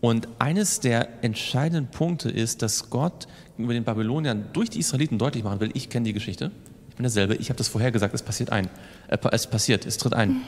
Und 0.00 0.28
eines 0.38 0.80
der 0.80 1.22
entscheidenden 1.22 1.88
Punkte 1.90 2.30
ist, 2.30 2.62
dass 2.62 2.88
Gott 2.90 3.28
über 3.58 3.74
den 3.74 3.84
Babyloniern 3.84 4.46
durch 4.52 4.70
die 4.70 4.78
Israeliten 4.78 5.18
deutlich 5.18 5.44
machen 5.44 5.60
will, 5.60 5.70
ich 5.74 5.90
kenne 5.90 6.04
die 6.04 6.12
Geschichte, 6.12 6.50
ich 6.88 6.96
bin 6.96 7.02
derselbe, 7.02 7.34
ich 7.34 7.50
habe 7.50 7.58
das 7.58 7.68
vorher 7.68 7.92
gesagt, 7.92 8.14
es 8.14 8.22
passiert 8.22 8.50
ein, 8.50 8.68
äh, 9.08 9.18
es 9.32 9.46
passiert, 9.46 9.84
es 9.84 9.98
tritt 9.98 10.14
ein. 10.14 10.40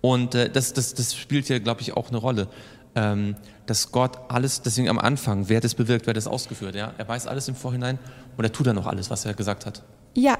Und 0.00 0.34
äh, 0.34 0.48
das, 0.48 0.72
das, 0.72 0.94
das 0.94 1.16
spielt 1.16 1.46
hier, 1.46 1.58
glaube 1.58 1.80
ich, 1.80 1.96
auch 1.96 2.08
eine 2.08 2.18
Rolle, 2.18 2.48
ähm, 2.94 3.34
dass 3.66 3.90
Gott 3.90 4.18
alles, 4.28 4.62
deswegen 4.62 4.88
am 4.88 4.98
Anfang, 4.98 5.48
wer 5.48 5.60
das 5.60 5.74
bewirkt, 5.74 6.06
wer 6.06 6.14
das 6.14 6.28
ausgeführt, 6.28 6.76
ja, 6.76 6.94
er 6.96 7.08
weiß 7.08 7.26
alles 7.26 7.48
im 7.48 7.56
Vorhinein 7.56 7.98
und 8.36 8.44
er 8.44 8.52
tut 8.52 8.66
dann 8.68 8.76
noch 8.76 8.86
alles, 8.86 9.10
was 9.10 9.24
er 9.24 9.34
gesagt 9.34 9.66
hat. 9.66 9.82
Ja, 10.14 10.38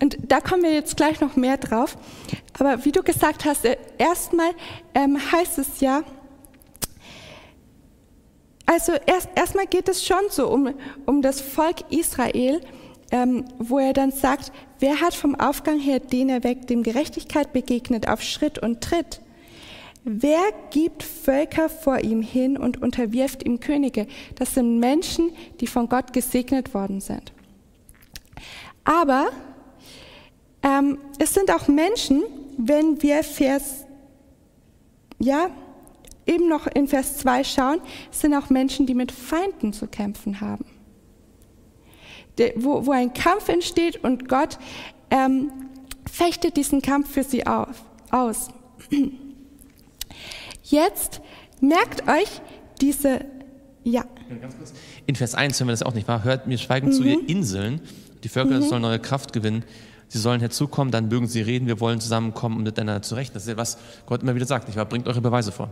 und 0.00 0.16
da 0.26 0.40
kommen 0.40 0.62
wir 0.62 0.72
jetzt 0.72 0.96
gleich 0.96 1.20
noch 1.20 1.36
mehr 1.36 1.58
drauf. 1.58 1.98
Aber 2.58 2.86
wie 2.86 2.92
du 2.92 3.02
gesagt 3.02 3.44
hast, 3.44 3.64
äh, 3.66 3.76
erstmal 3.98 4.52
ähm, 4.94 5.18
heißt 5.32 5.58
es 5.58 5.80
ja, 5.80 6.02
also 8.68 8.92
erst, 9.06 9.30
erstmal 9.34 9.66
geht 9.66 9.88
es 9.88 10.04
schon 10.04 10.28
so 10.28 10.48
um, 10.48 10.74
um 11.06 11.22
das 11.22 11.40
Volk 11.40 11.90
Israel, 11.90 12.60
ähm, 13.10 13.46
wo 13.58 13.78
er 13.78 13.94
dann 13.94 14.12
sagt, 14.12 14.52
wer 14.78 15.00
hat 15.00 15.14
vom 15.14 15.34
Aufgang 15.34 15.80
her 15.80 16.00
den 16.00 16.28
erweckt, 16.28 16.68
dem 16.68 16.82
Gerechtigkeit 16.82 17.54
begegnet 17.54 18.08
auf 18.08 18.20
Schritt 18.20 18.58
und 18.58 18.82
Tritt? 18.82 19.22
Wer 20.04 20.42
gibt 20.70 21.02
Völker 21.02 21.70
vor 21.70 22.00
ihm 22.00 22.20
hin 22.20 22.58
und 22.58 22.82
unterwirft 22.82 23.42
ihm 23.42 23.58
Könige? 23.58 24.06
Das 24.34 24.52
sind 24.52 24.78
Menschen, 24.78 25.30
die 25.60 25.66
von 25.66 25.88
Gott 25.88 26.12
gesegnet 26.12 26.74
worden 26.74 27.00
sind. 27.00 27.32
Aber 28.84 29.30
ähm, 30.62 30.98
es 31.18 31.32
sind 31.32 31.50
auch 31.50 31.68
Menschen, 31.68 32.22
wenn 32.58 33.00
wir 33.00 33.24
Vers, 33.24 33.86
ja, 35.18 35.48
eben 36.28 36.48
noch 36.48 36.66
in 36.66 36.86
Vers 36.86 37.18
2 37.18 37.44
schauen, 37.44 37.80
sind 38.10 38.34
auch 38.34 38.50
Menschen, 38.50 38.86
die 38.86 38.94
mit 38.94 39.10
Feinden 39.10 39.72
zu 39.72 39.86
kämpfen 39.86 40.40
haben. 40.40 40.64
De, 42.38 42.52
wo, 42.56 42.86
wo 42.86 42.92
ein 42.92 43.12
Kampf 43.12 43.48
entsteht 43.48 44.04
und 44.04 44.28
Gott 44.28 44.58
ähm, 45.10 45.50
fechtet 46.10 46.56
diesen 46.56 46.82
Kampf 46.82 47.10
für 47.10 47.24
sie 47.24 47.46
auf, 47.46 47.82
aus. 48.10 48.48
Jetzt 50.62 51.20
merkt 51.60 52.08
euch 52.08 52.40
diese, 52.80 53.24
ja. 53.82 54.04
In 55.06 55.16
Vers 55.16 55.34
1 55.34 55.58
hören 55.58 55.68
wir 55.68 55.72
das 55.72 55.82
auch 55.82 55.94
nicht 55.94 56.06
wahr? 56.06 56.22
Hört 56.22 56.46
mir 56.46 56.58
schweigen 56.58 56.88
mhm. 56.88 56.92
zu 56.92 57.02
ihr 57.02 57.28
Inseln, 57.28 57.80
die 58.22 58.28
Völker 58.28 58.60
mhm. 58.60 58.62
sollen 58.62 58.82
neue 58.82 58.98
Kraft 58.98 59.32
gewinnen. 59.32 59.64
Sie 60.08 60.18
sollen 60.18 60.40
herzukommen, 60.40 60.90
dann 60.90 61.08
mögen 61.08 61.26
sie 61.26 61.42
reden, 61.42 61.66
wir 61.66 61.80
wollen 61.80 62.00
zusammenkommen 62.00 62.56
und 62.56 62.62
miteinander 62.62 63.02
zurecht. 63.02 63.34
Das 63.34 63.42
ist 63.42 63.48
ja 63.48 63.56
was 63.56 63.78
Gott 64.06 64.22
immer 64.22 64.34
wieder 64.34 64.46
sagt, 64.46 64.66
nicht 64.66 64.76
wahr? 64.76 64.86
Bringt 64.86 65.06
eure 65.06 65.20
Beweise 65.20 65.52
vor. 65.52 65.70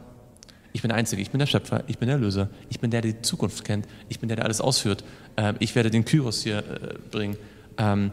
Ich 0.76 0.82
bin 0.82 0.90
der 0.90 0.98
Einzige, 0.98 1.22
ich 1.22 1.30
bin 1.30 1.38
der 1.38 1.46
Schöpfer, 1.46 1.84
ich 1.86 1.96
bin 1.96 2.06
der 2.06 2.18
Löser, 2.18 2.50
ich 2.68 2.80
bin 2.80 2.90
der, 2.90 3.00
der 3.00 3.12
die 3.12 3.22
Zukunft 3.22 3.64
kennt, 3.64 3.86
ich 4.10 4.20
bin 4.20 4.28
der, 4.28 4.36
der 4.36 4.44
alles 4.44 4.60
ausführt. 4.60 5.04
Ähm, 5.38 5.56
ich 5.58 5.74
werde 5.74 5.88
den 5.88 6.04
Kyros 6.04 6.42
hier 6.42 6.58
äh, 6.58 6.98
bringen. 7.10 7.38
Ähm, 7.78 8.12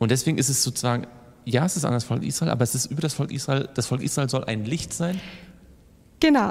und 0.00 0.10
deswegen 0.10 0.36
ist 0.36 0.48
es 0.48 0.64
sozusagen, 0.64 1.06
ja, 1.44 1.64
es 1.64 1.76
ist 1.76 1.84
an 1.84 1.92
das 1.92 2.02
Volk 2.02 2.24
Israel, 2.24 2.50
aber 2.50 2.64
es 2.64 2.74
ist 2.74 2.86
über 2.86 3.02
das 3.02 3.14
Volk 3.14 3.30
Israel. 3.30 3.68
Das 3.74 3.86
Volk 3.86 4.02
Israel 4.02 4.28
soll 4.28 4.42
ein 4.46 4.64
Licht 4.64 4.92
sein. 4.92 5.20
Genau. 6.18 6.50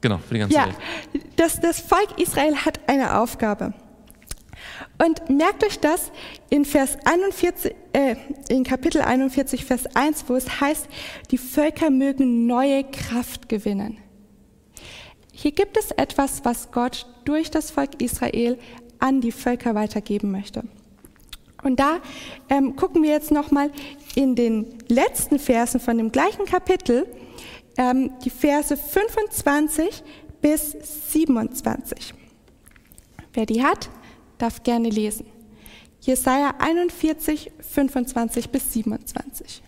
Genau, 0.00 0.18
für 0.18 0.34
die 0.34 0.40
ganze 0.40 0.56
ja, 0.56 0.66
Welt. 0.66 0.76
Das, 1.36 1.60
das 1.60 1.78
Volk 1.78 2.20
Israel 2.20 2.56
hat 2.56 2.80
eine 2.88 3.20
Aufgabe. 3.20 3.72
Und 4.98 5.30
merkt 5.30 5.64
euch 5.64 5.78
das 5.78 6.10
in, 6.50 6.64
Vers 6.64 6.98
41, 7.04 7.72
äh, 7.92 8.16
in 8.48 8.64
Kapitel 8.64 9.00
41, 9.00 9.64
Vers 9.64 9.86
1, 9.94 10.24
wo 10.26 10.34
es 10.34 10.60
heißt, 10.60 10.88
die 11.30 11.38
Völker 11.38 11.90
mögen 11.90 12.48
neue 12.48 12.82
Kraft 12.82 13.48
gewinnen. 13.48 13.98
Hier 15.38 15.52
gibt 15.52 15.76
es 15.76 15.90
etwas, 15.90 16.46
was 16.46 16.70
Gott 16.70 17.06
durch 17.26 17.50
das 17.50 17.70
Volk 17.70 18.00
Israel 18.00 18.58
an 19.00 19.20
die 19.20 19.32
Völker 19.32 19.74
weitergeben 19.74 20.30
möchte. 20.30 20.64
Und 21.62 21.78
da 21.78 21.98
ähm, 22.48 22.74
gucken 22.74 23.02
wir 23.02 23.10
jetzt 23.10 23.30
nochmal 23.30 23.70
in 24.14 24.34
den 24.34 24.78
letzten 24.88 25.38
Versen 25.38 25.78
von 25.78 25.98
dem 25.98 26.10
gleichen 26.10 26.46
Kapitel, 26.46 27.06
ähm, 27.76 28.12
die 28.24 28.30
Verse 28.30 28.74
25 28.78 30.02
bis 30.40 30.74
27. 31.10 32.14
Wer 33.34 33.44
die 33.44 33.62
hat, 33.62 33.90
darf 34.38 34.62
gerne 34.62 34.88
lesen. 34.88 35.26
Jesaja 36.00 36.54
41, 36.60 37.52
25 37.60 38.48
bis 38.48 38.72
27. 38.72 39.62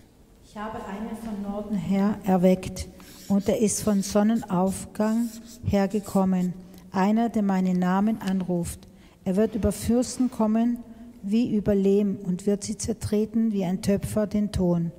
Ich 0.46 0.56
habe 0.56 0.78
einen 0.86 1.14
von 1.22 1.42
Norden 1.42 1.76
her 1.76 2.18
erweckt 2.24 2.88
und 3.28 3.48
er 3.48 3.58
ist 3.60 3.82
von 3.82 4.02
Sonnenaufgang 4.02 5.28
hergekommen, 5.64 6.54
einer, 6.90 7.28
der 7.28 7.42
meinen 7.42 7.78
Namen 7.78 8.20
anruft. 8.22 8.88
Er 9.24 9.36
wird 9.36 9.54
über 9.54 9.72
Fürsten 9.72 10.30
kommen 10.30 10.78
wie 11.22 11.54
über 11.54 11.74
Lehm 11.74 12.16
und 12.16 12.46
wird 12.46 12.64
sie 12.64 12.78
zertreten 12.78 13.52
wie 13.52 13.64
ein 13.64 13.82
Töpfer 13.82 14.26
den 14.26 14.52
Ton. 14.52 14.92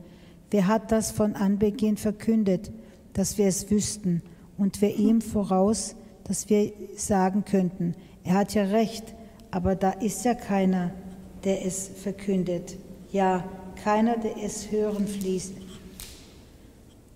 Wer 0.51 0.67
hat 0.67 0.91
das 0.91 1.11
von 1.11 1.35
Anbeginn 1.35 1.97
verkündet, 1.97 2.71
dass 3.13 3.37
wir 3.37 3.47
es 3.47 3.69
wüssten, 3.71 4.21
und 4.57 4.81
wer 4.81 4.97
ihm 4.97 5.21
voraus, 5.21 5.95
dass 6.25 6.49
wir 6.49 6.73
sagen 6.97 7.45
könnten, 7.45 7.95
er 8.25 8.33
hat 8.33 8.53
ja 8.53 8.63
recht, 8.63 9.15
aber 9.51 9.75
da 9.75 9.91
ist 9.91 10.25
ja 10.25 10.33
keiner, 10.33 10.91
der 11.45 11.65
es 11.65 11.87
verkündet. 11.87 12.77
Ja, 13.11 13.45
keiner, 13.81 14.17
der 14.17 14.35
es 14.43 14.69
hören 14.69 15.07
fließt. 15.07 15.53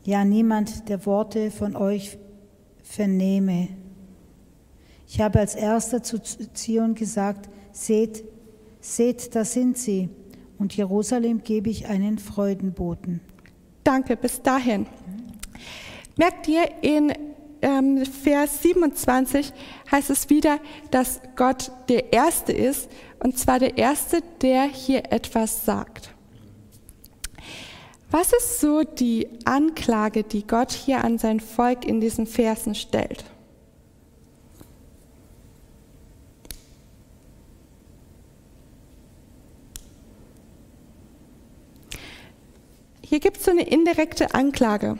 Ja, 0.05 0.25
niemand, 0.25 0.89
der 0.89 1.05
Worte 1.05 1.49
von 1.49 1.77
euch 1.77 2.17
vernehme. 2.83 3.69
Ich 5.07 5.21
habe 5.21 5.39
als 5.39 5.55
erster 5.55 6.03
zu 6.03 6.21
Zion 6.21 6.93
gesagt, 6.93 7.49
seht, 7.71 8.25
seht, 8.81 9.33
da 9.33 9.45
sind 9.45 9.77
sie. 9.77 10.09
Und 10.59 10.75
Jerusalem 10.75 11.41
gebe 11.43 11.69
ich 11.69 11.87
einen 11.87 12.17
Freudenboten. 12.17 13.21
Danke, 13.85 14.17
bis 14.17 14.41
dahin. 14.41 14.87
Merkt 16.17 16.49
ihr 16.49 16.69
in 16.81 17.13
ähm, 17.61 18.05
Vers 18.05 18.61
27 18.61 19.53
heißt 19.89 20.09
es 20.09 20.29
wieder, 20.29 20.59
dass 20.91 21.21
Gott 21.37 21.71
der 21.87 22.11
Erste 22.11 22.51
ist, 22.51 22.89
und 23.19 23.39
zwar 23.39 23.59
der 23.59 23.77
Erste, 23.77 24.19
der 24.41 24.63
hier 24.63 25.13
etwas 25.13 25.65
sagt. 25.65 26.13
Was 28.13 28.31
ist 28.31 28.59
so 28.59 28.83
die 28.83 29.27
Anklage, 29.43 30.21
die 30.23 30.45
Gott 30.45 30.71
hier 30.71 31.03
an 31.03 31.17
sein 31.17 31.39
Volk 31.39 31.83
in 31.83 31.99
diesen 31.99 32.27
Versen 32.27 32.75
stellt? 32.75 33.25
Hier 43.01 43.19
gibt 43.19 43.37
es 43.37 43.45
so 43.45 43.49
eine 43.49 43.67
indirekte 43.67 44.35
Anklage. 44.35 44.99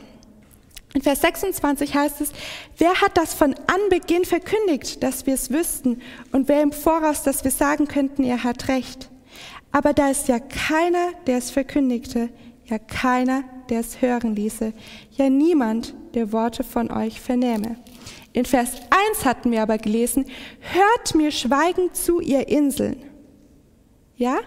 In 0.92 1.02
Vers 1.02 1.20
26 1.20 1.94
heißt 1.94 2.20
es, 2.20 2.32
wer 2.78 3.00
hat 3.00 3.16
das 3.16 3.32
von 3.32 3.54
Anbeginn 3.68 4.24
verkündigt, 4.24 5.04
dass 5.04 5.24
wir 5.24 5.34
es 5.34 5.52
wüssten, 5.52 6.02
und 6.32 6.48
wer 6.48 6.62
im 6.62 6.72
Voraus, 6.72 7.22
dass 7.22 7.44
wir 7.44 7.52
sagen 7.52 7.86
könnten, 7.86 8.24
er 8.24 8.42
hat 8.42 8.66
recht. 8.66 9.08
Aber 9.70 9.92
da 9.92 10.10
ist 10.10 10.26
ja 10.26 10.40
keiner, 10.40 11.12
der 11.28 11.38
es 11.38 11.52
verkündigte, 11.52 12.28
ja 12.66 12.78
keiner, 12.78 13.44
der 13.68 13.80
es 13.80 14.00
hören 14.00 14.34
ließe, 14.34 14.72
ja 15.12 15.30
niemand, 15.30 15.94
der 16.14 16.32
Worte 16.32 16.64
von 16.64 16.90
euch 16.90 17.20
vernehme. 17.20 17.76
In 18.32 18.44
Vers 18.44 18.80
1 19.12 19.24
hatten 19.24 19.50
wir 19.50 19.62
aber 19.62 19.78
gelesen, 19.78 20.26
hört 20.60 21.14
mir 21.14 21.30
schweigend 21.30 21.94
zu, 21.96 22.20
ihr 22.20 22.48
Inseln. 22.48 23.02
Ja? 24.16 24.38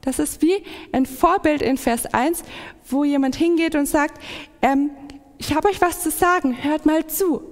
Das 0.00 0.18
ist 0.18 0.42
wie 0.42 0.62
ein 0.92 1.06
Vorbild 1.06 1.62
in 1.62 1.78
Vers 1.78 2.06
1, 2.06 2.42
wo 2.88 3.04
jemand 3.04 3.36
hingeht 3.36 3.74
und 3.74 3.86
sagt, 3.86 4.20
ähm, 4.62 4.90
ich 5.38 5.54
habe 5.54 5.68
euch 5.68 5.80
was 5.80 6.02
zu 6.02 6.10
sagen, 6.10 6.62
hört 6.62 6.86
mal 6.86 7.06
zu. 7.06 7.42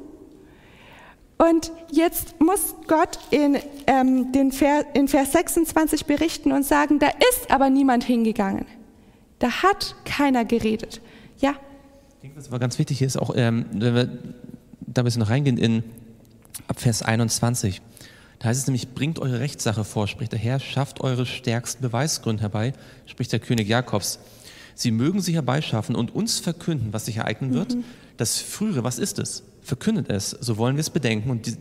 Und 1.38 1.72
jetzt 1.90 2.40
muss 2.40 2.76
Gott 2.86 3.18
in, 3.30 3.58
ähm, 3.86 4.32
den 4.32 4.52
Vers, 4.52 4.84
in 4.94 5.08
Vers 5.08 5.32
26 5.32 6.06
berichten 6.06 6.52
und 6.52 6.64
sagen, 6.64 6.98
da 6.98 7.08
ist 7.08 7.50
aber 7.50 7.68
niemand 7.68 8.04
hingegangen. 8.04 8.66
Da 9.42 9.50
hat 9.64 9.96
keiner 10.04 10.44
geredet. 10.44 11.00
Ja? 11.40 11.56
Ich 12.14 12.20
denke, 12.22 12.38
was 12.38 12.46
aber 12.46 12.60
ganz 12.60 12.78
wichtig 12.78 13.02
ist, 13.02 13.16
auch 13.16 13.32
ähm, 13.34 13.66
wenn 13.72 13.94
wir 13.96 14.18
da 14.86 15.02
ein 15.02 15.04
bisschen 15.04 15.18
noch 15.18 15.30
reingehen 15.30 15.58
in 15.58 15.82
ab 16.68 16.78
Vers 16.78 17.02
21. 17.02 17.82
Da 18.38 18.48
heißt 18.48 18.60
es 18.60 18.66
nämlich, 18.68 18.94
bringt 18.94 19.18
eure 19.18 19.40
Rechtssache 19.40 19.82
vor, 19.82 20.06
spricht 20.06 20.30
der 20.30 20.38
Herr, 20.38 20.60
schafft 20.60 21.00
eure 21.00 21.26
stärksten 21.26 21.82
Beweisgründe 21.82 22.40
herbei, 22.40 22.72
spricht 23.04 23.32
der 23.32 23.40
König 23.40 23.66
Jakobs. 23.66 24.20
Sie 24.76 24.92
mögen 24.92 25.20
sie 25.20 25.34
herbeischaffen 25.34 25.96
und 25.96 26.14
uns 26.14 26.38
verkünden, 26.38 26.92
was 26.92 27.06
sich 27.06 27.16
ereignen 27.16 27.52
wird. 27.52 27.74
Mhm. 27.74 27.84
Das 28.18 28.38
Frühere, 28.38 28.84
was 28.84 29.00
ist 29.00 29.18
es? 29.18 29.42
Verkündet 29.60 30.08
es, 30.08 30.30
so 30.30 30.56
wollen 30.56 30.76
wir 30.76 30.82
es 30.82 30.90
bedenken 30.90 31.30
und 31.30 31.46
die, 31.46 31.56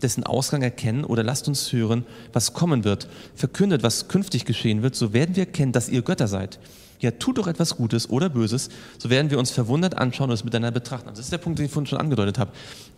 dessen 0.00 0.22
Ausgang 0.22 0.62
erkennen 0.62 1.04
oder 1.04 1.24
lasst 1.24 1.48
uns 1.48 1.72
hören, 1.72 2.06
was 2.32 2.52
kommen 2.52 2.84
wird. 2.84 3.08
Verkündet, 3.34 3.82
was 3.82 4.06
künftig 4.06 4.44
geschehen 4.44 4.82
wird, 4.82 4.94
so 4.94 5.12
werden 5.12 5.34
wir 5.34 5.46
erkennen, 5.46 5.72
dass 5.72 5.88
ihr 5.88 6.02
Götter 6.02 6.28
seid. 6.28 6.60
Ja, 7.00 7.10
tut 7.12 7.38
doch 7.38 7.46
etwas 7.46 7.76
Gutes 7.76 8.08
oder 8.10 8.28
Böses, 8.28 8.68
so 8.98 9.10
werden 9.10 9.30
wir 9.30 9.38
uns 9.38 9.50
verwundert 9.50 9.96
anschauen 9.96 10.30
und 10.30 10.34
es 10.34 10.44
miteinander 10.44 10.72
betrachten. 10.72 11.08
Das 11.10 11.20
ist 11.20 11.32
der 11.32 11.38
Punkt, 11.38 11.58
den 11.58 11.66
ich 11.66 11.72
vorhin 11.72 11.86
schon 11.86 11.98
angedeutet 11.98 12.38
habe. 12.38 12.52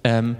Ähm, 0.04 0.36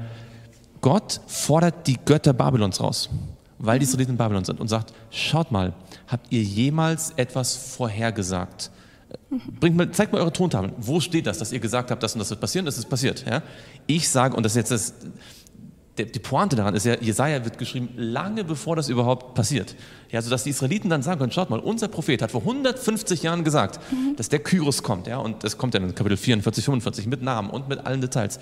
Gott 0.81 1.21
fordert 1.27 1.87
die 1.87 1.97
Götter 2.05 2.33
Babylons 2.33 2.81
raus, 2.81 3.11
weil 3.59 3.79
die 3.79 3.85
Israeliten 3.85 4.13
in 4.13 4.19
Babylon 4.19 4.45
sind 4.45 4.61
und 4.61 4.69
sagt, 4.69 4.93
schaut 5.11 5.51
mal, 5.51 5.73
habt 6.07 6.31
ihr 6.31 6.43
jemals 6.43 7.13
etwas 7.17 7.57
vorhergesagt? 7.57 8.71
Bringt 9.59 9.77
mal, 9.77 9.91
zeigt 9.91 10.13
mal 10.13 10.21
eure 10.21 10.33
Tontafeln. 10.33 10.73
Wo 10.77 11.01
steht 11.01 11.27
das, 11.27 11.39
dass 11.39 11.53
ihr 11.53 11.61
gesagt 11.61 11.91
habt, 11.91 12.03
das 12.03 12.15
und 12.15 12.19
das 12.21 12.31
wird 12.31 12.41
passieren? 12.41 12.67
Das 12.67 12.79
ist 12.79 12.89
passiert. 12.89 13.25
Ja? 13.27 13.43
Ich 13.87 14.09
sage, 14.09 14.37
und 14.37 14.43
das 14.43 14.53
ist 14.53 14.57
jetzt 14.57 14.71
das, 14.71 14.95
die 16.05 16.19
Pointe 16.19 16.57
daran 16.57 16.75
ist 16.75 16.87
ja, 16.87 16.97
Jesaja 17.01 17.45
wird 17.45 17.59
geschrieben 17.59 17.91
lange 17.97 18.45
bevor 18.45 18.77
das 18.77 18.89
überhaupt 18.89 19.35
passiert. 19.35 19.75
Ja, 20.11 20.23
sodass 20.23 20.45
die 20.45 20.51
Israeliten 20.51 20.89
dann 20.89 21.03
sagen 21.03 21.21
können, 21.21 21.33
schaut 21.33 21.51
mal, 21.51 21.61
unser 21.61 21.89
Prophet 21.89 22.23
hat 22.23 22.31
vor 22.31 22.41
150 22.43 23.23
Jahren 23.23 23.45
gesagt, 23.45 23.81
mhm. 23.93 24.17
dass 24.17 24.29
der 24.29 24.39
Kyros 24.39 24.83
kommt. 24.83 25.07
Ja, 25.07 25.19
und 25.19 25.45
das 25.45 25.59
kommt 25.59 25.75
ja 25.75 25.81
in 25.81 25.95
Kapitel 25.95 26.17
44, 26.17 26.65
45 26.65 27.07
mit 27.07 27.23
Namen 27.23 27.51
und 27.51 27.69
mit 27.69 27.85
allen 27.85 28.01
Details. 28.01 28.39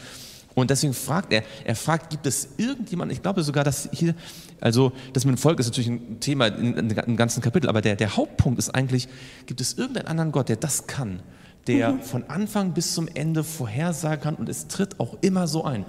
Und 0.57 0.71
deswegen 0.71 0.95
fragt 0.95 1.35
er, 1.35 1.43
er 1.65 1.77
fragt, 1.77 2.09
gibt 2.09 2.27
es 2.27 2.49
irgendjemanden, 2.57 3.15
ich 3.15 3.21
glaube 3.21 3.43
sogar, 3.43 3.63
dass 3.63 3.91
hier, 3.93 4.15
also 4.59 4.91
das 5.13 5.27
mit 5.27 5.37
dem 5.37 5.39
Volk 5.39 5.61
ist 5.61 5.67
natürlich 5.67 5.91
ein 5.91 6.19
Thema 6.19 6.47
im 6.47 7.17
ganzen 7.17 7.43
Kapitel, 7.43 7.69
aber 7.69 7.83
der, 7.83 7.95
der 7.95 8.17
Hauptpunkt 8.17 8.59
ist 8.59 8.75
eigentlich, 8.75 9.07
gibt 9.45 9.61
es 9.61 9.75
irgendeinen 9.75 10.07
anderen 10.07 10.33
Gott, 10.33 10.49
der 10.49 10.57
das 10.57 10.87
kann, 10.87 11.21
der 11.67 11.93
mhm. 11.93 12.01
von 12.01 12.25
Anfang 12.31 12.73
bis 12.73 12.95
zum 12.95 13.07
Ende 13.13 13.45
vorhersagen 13.45 14.23
kann 14.23 14.35
und 14.35 14.49
es 14.49 14.67
tritt 14.67 14.99
auch 14.99 15.19
immer 15.21 15.47
so 15.47 15.65
ein. 15.65 15.85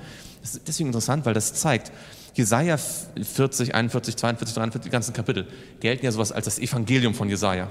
Das 0.47 0.55
ist 0.55 0.67
deswegen 0.67 0.89
interessant, 0.89 1.25
weil 1.25 1.33
das 1.33 1.53
zeigt, 1.53 1.91
Jesaja 2.33 2.77
40, 2.77 3.73
41, 3.75 4.15
42, 4.15 4.55
43, 4.55 4.81
die 4.81 4.89
ganzen 4.89 5.13
Kapitel 5.13 5.47
gelten 5.79 6.05
ja 6.05 6.11
sowas 6.11 6.31
als 6.31 6.45
das 6.45 6.59
Evangelium 6.59 7.13
von 7.13 7.29
Jesaja. 7.29 7.69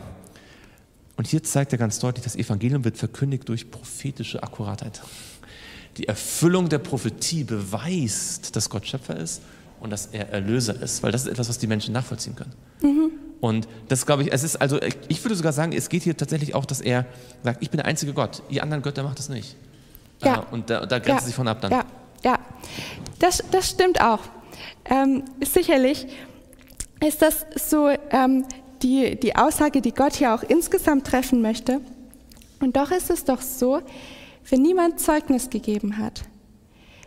Und 1.16 1.26
hier 1.26 1.42
zeigt 1.42 1.72
er 1.72 1.78
ganz 1.78 1.98
deutlich, 1.98 2.24
das 2.24 2.36
Evangelium 2.36 2.84
wird 2.84 2.98
verkündigt 2.98 3.48
durch 3.48 3.70
prophetische 3.70 4.42
Akkuratheit 4.42 5.00
die 5.96 6.08
Erfüllung 6.08 6.68
der 6.68 6.78
Prophetie 6.78 7.44
beweist, 7.44 8.54
dass 8.54 8.68
Gott 8.68 8.86
Schöpfer 8.86 9.16
ist 9.16 9.42
und 9.80 9.90
dass 9.90 10.06
er 10.06 10.30
Erlöser 10.30 10.80
ist, 10.80 11.02
weil 11.02 11.12
das 11.12 11.22
ist 11.22 11.28
etwas, 11.28 11.48
was 11.48 11.58
die 11.58 11.66
Menschen 11.66 11.92
nachvollziehen 11.92 12.36
können. 12.36 12.52
Mhm. 12.82 13.10
Und 13.40 13.68
das 13.88 14.06
glaube 14.06 14.22
ich, 14.22 14.32
es 14.32 14.42
ist 14.42 14.56
also, 14.56 14.80
ich 15.08 15.24
würde 15.24 15.36
sogar 15.36 15.52
sagen, 15.52 15.72
es 15.72 15.88
geht 15.88 16.02
hier 16.02 16.16
tatsächlich 16.16 16.54
auch, 16.54 16.64
dass 16.64 16.80
er 16.80 17.06
sagt, 17.42 17.62
ich 17.62 17.70
bin 17.70 17.78
der 17.78 17.86
einzige 17.86 18.12
Gott, 18.12 18.42
ihr 18.48 18.62
anderen 18.62 18.82
Götter 18.82 19.02
macht 19.02 19.18
das 19.18 19.28
nicht. 19.28 19.56
Ja. 20.22 20.40
Uh, 20.40 20.54
und 20.54 20.70
da, 20.70 20.86
da 20.86 20.98
grenzt 20.98 21.22
ja. 21.22 21.26
sich 21.26 21.34
von 21.34 21.46
ab 21.46 21.60
dann. 21.60 21.70
Ja, 21.70 21.84
ja. 22.26 22.38
Das, 23.20 23.42
das 23.50 23.70
stimmt 23.70 24.00
auch. 24.00 24.20
Ähm, 24.84 25.24
sicherlich 25.40 26.06
ist 27.00 27.22
das 27.22 27.46
so 27.54 27.88
ähm, 28.10 28.44
die, 28.82 29.18
die 29.18 29.36
Aussage, 29.36 29.80
die 29.80 29.92
Gott 29.92 30.14
hier 30.14 30.34
auch 30.34 30.42
insgesamt 30.42 31.06
treffen 31.06 31.40
möchte. 31.40 31.80
Und 32.60 32.76
doch 32.76 32.90
ist 32.90 33.10
es 33.10 33.24
doch 33.24 33.40
so, 33.40 33.80
wenn 34.48 34.62
niemand 34.62 35.00
Zeugnis 35.00 35.50
gegeben 35.50 35.98
hat, 35.98 36.22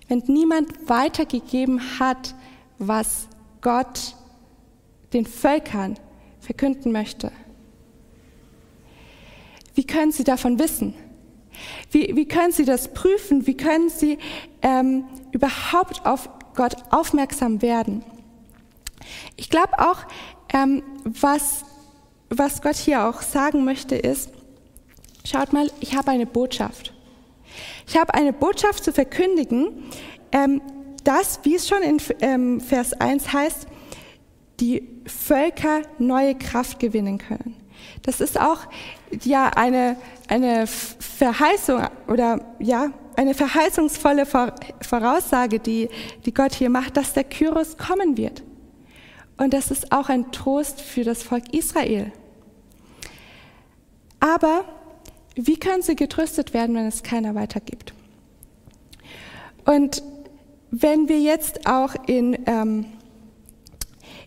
wenn 0.08 0.24
niemand 0.28 0.90
weitergegeben 0.90 2.00
hat, 2.00 2.34
was 2.78 3.28
Gott 3.62 4.16
den 5.14 5.26
Völkern 5.26 5.96
verkünden 6.40 6.92
möchte, 6.92 7.32
wie 9.76 9.86
können 9.86 10.12
sie 10.12 10.24
davon 10.24 10.60
wissen? 10.60 10.94
Wie, 11.92 12.16
wie 12.16 12.28
können 12.28 12.52
sie 12.52 12.66
das 12.66 12.94
prüfen? 12.94 13.48
Wie 13.48 13.58
können 13.58 13.90
sie 13.90 14.18
ähm, 14.62 15.06
überhaupt 15.32 16.06
auf 16.06 16.30
Gott 16.56 16.76
aufmerksam 16.92 17.62
werden? 17.62 18.04
Ich 19.36 19.50
glaube 19.50 19.80
auch, 19.80 20.00
ähm, 20.54 20.84
was, 21.04 21.64
was 22.30 22.62
Gott 22.62 22.76
hier 22.76 23.08
auch 23.08 23.22
sagen 23.22 23.66
möchte, 23.66 23.96
ist, 23.96 24.30
schaut 25.26 25.54
mal, 25.54 25.72
ich 25.80 25.96
habe 25.96 26.12
eine 26.12 26.26
Botschaft. 26.26 26.94
Ich 27.88 27.98
habe 27.98 28.14
eine 28.14 28.34
Botschaft 28.34 28.84
zu 28.84 28.94
verkündigen, 28.94 29.86
ähm, 30.32 30.62
dass, 31.04 31.40
wie 31.44 31.56
es 31.56 31.68
schon 31.68 31.82
in 31.82 31.98
ähm, 32.22 32.62
Vers 32.62 32.94
1 32.94 33.34
heißt, 33.34 33.68
die 34.60 34.88
Völker 35.06 35.82
neue 35.98 36.36
Kraft 36.36 36.80
gewinnen 36.80 37.18
können. 37.18 37.56
Das 38.04 38.22
ist 38.22 38.40
auch 38.40 38.60
ja 39.24 39.50
eine, 39.50 39.98
eine 40.28 40.68
Verheißung 40.68 41.82
oder 42.08 42.40
ja 42.60 42.92
eine 43.16 43.34
verheißungsvolle 43.34 44.26
Voraussage, 44.26 45.60
die, 45.60 45.90
die 46.26 46.34
Gott 46.34 46.54
hier 46.54 46.70
macht, 46.70 46.96
dass 46.96 47.14
der 47.14 47.26
Kyros 47.26 47.78
kommen 47.78 48.16
wird. 48.16 48.44
Und 49.38 49.54
das 49.54 49.72
ist 49.72 49.92
auch 49.92 50.10
ein 50.10 50.32
Trost 50.32 50.82
für 50.82 51.04
das 51.04 51.24
Volk 51.24 51.54
Israel. 51.54 52.12
Aber 54.20 54.66
wie 55.36 55.58
können 55.58 55.82
sie 55.82 55.96
getröstet 55.96 56.54
werden, 56.54 56.76
wenn 56.76 56.86
es 56.88 57.04
keiner 57.04 57.36
weitergibt? 57.36 57.94
Und 59.66 60.04
wenn 60.72 61.08
wir 61.10 61.20
jetzt 61.20 61.68
auch 61.68 61.96
in, 62.08 62.38
ähm, 62.46 62.86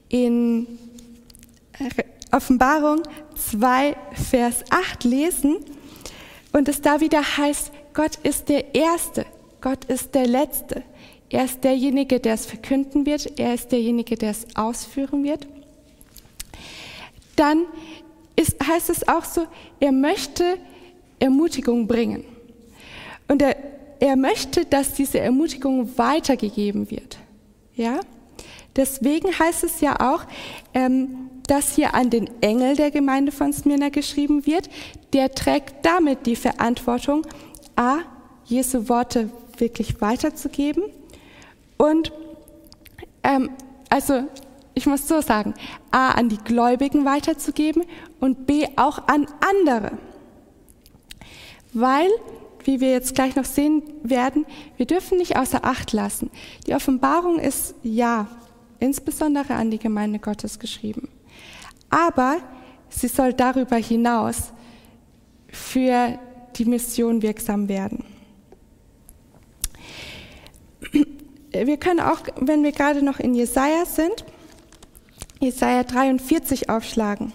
in 0.09 0.79
Offenbarung 2.31 3.03
2, 3.50 3.96
Vers 4.31 4.64
8 4.70 5.05
lesen 5.05 5.57
und 6.52 6.68
es 6.68 6.81
da 6.81 7.00
wieder 7.00 7.22
heißt, 7.22 7.72
Gott 7.94 8.16
ist 8.22 8.48
der 8.48 8.74
Erste, 8.74 9.26
Gott 9.61 9.85
ist 9.87 10.14
der 10.14 10.26
Letzte. 10.26 10.83
Er 11.28 11.46
ist 11.46 11.64
derjenige, 11.64 12.20
der 12.20 12.35
es 12.35 12.44
verkünden 12.44 13.07
wird, 13.07 13.38
er 13.38 13.55
ist 13.55 13.72
derjenige, 13.72 14.16
der 14.16 14.31
es 14.31 14.46
ausführen 14.55 15.24
wird. 15.24 15.46
Dann 17.37 17.64
ist, 18.37 18.57
heißt 18.62 18.90
es 18.90 19.09
auch 19.09 19.24
so, 19.24 19.46
er 19.81 19.92
möchte 19.92 20.59
Ermutigung 21.18 21.87
bringen. 21.87 22.24
Und 23.28 23.40
er, 23.40 23.57
er 23.98 24.16
möchte, 24.16 24.66
dass 24.66 24.92
diese 24.92 25.20
Ermutigung 25.20 25.96
weitergegeben 25.96 26.90
wird. 26.90 27.18
Ja? 27.74 28.00
Deswegen 28.76 29.38
heißt 29.38 29.64
es 29.64 29.81
ja 29.81 30.00
auch, 30.00 30.24
ähm, 30.74 31.31
dass 31.53 31.75
hier 31.75 31.95
an 31.95 32.09
den 32.09 32.31
Engel 32.41 32.77
der 32.77 32.91
Gemeinde 32.91 33.31
von 33.31 33.53
Smyrna 33.53 33.91
geschrieben 33.91 34.47
wird. 34.47 34.71
Der 35.12 35.33
trägt 35.33 35.85
damit 35.85 36.25
die 36.25 36.35
Verantwortung, 36.35 37.27
a, 37.77 37.99
Jesu 38.47 38.88
Worte 38.88 39.29
wirklich 39.59 40.01
weiterzugeben 40.01 40.85
und 41.77 42.11
ähm, 43.23 43.51
also 43.91 44.25
ich 44.73 44.87
muss 44.87 45.07
so 45.07 45.21
sagen, 45.21 45.53
a 45.91 46.12
an 46.12 46.31
die 46.31 46.38
Gläubigen 46.38 47.05
weiterzugeben 47.05 47.85
und 48.19 48.47
b 48.47 48.67
auch 48.77 49.07
an 49.09 49.27
andere. 49.41 49.99
Weil, 51.75 52.09
wie 52.65 52.81
wir 52.81 52.93
jetzt 52.93 53.15
gleich 53.15 53.37
noch 53.37 53.45
sehen 53.45 53.83
werden, 54.03 54.47
wir 54.79 54.87
dürfen 54.87 55.19
nicht 55.19 55.37
außer 55.37 55.67
Acht 55.67 55.93
lassen. 55.93 56.31
Die 56.67 56.75
Offenbarung 56.75 57.38
ist 57.38 57.75
ja 57.83 58.27
insbesondere 58.79 59.53
an 59.53 59.71
die 59.71 59.79
Gemeinde 59.79 60.19
Gottes 60.19 60.59
geschrieben. 60.59 61.11
Aber 61.92 62.38
sie 62.88 63.09
soll 63.09 63.35
darüber 63.35 63.76
hinaus 63.76 64.50
für 65.48 66.18
die 66.57 66.64
Mission 66.64 67.20
wirksam 67.20 67.68
werden. 67.68 68.02
Wir 71.52 71.76
können 71.76 72.00
auch, 72.00 72.22
wenn 72.37 72.64
wir 72.64 72.72
gerade 72.72 73.05
noch 73.05 73.18
in 73.20 73.35
Jesaja 73.35 73.85
sind, 73.85 74.24
Jesaja 75.38 75.85
43 75.85 76.70
aufschlagen. 76.70 77.35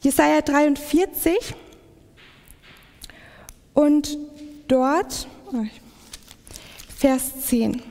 Jesaja 0.00 0.40
43 0.40 1.54
und 3.74 4.16
dort, 4.66 5.28
Vers 6.96 7.46
10. 7.48 7.82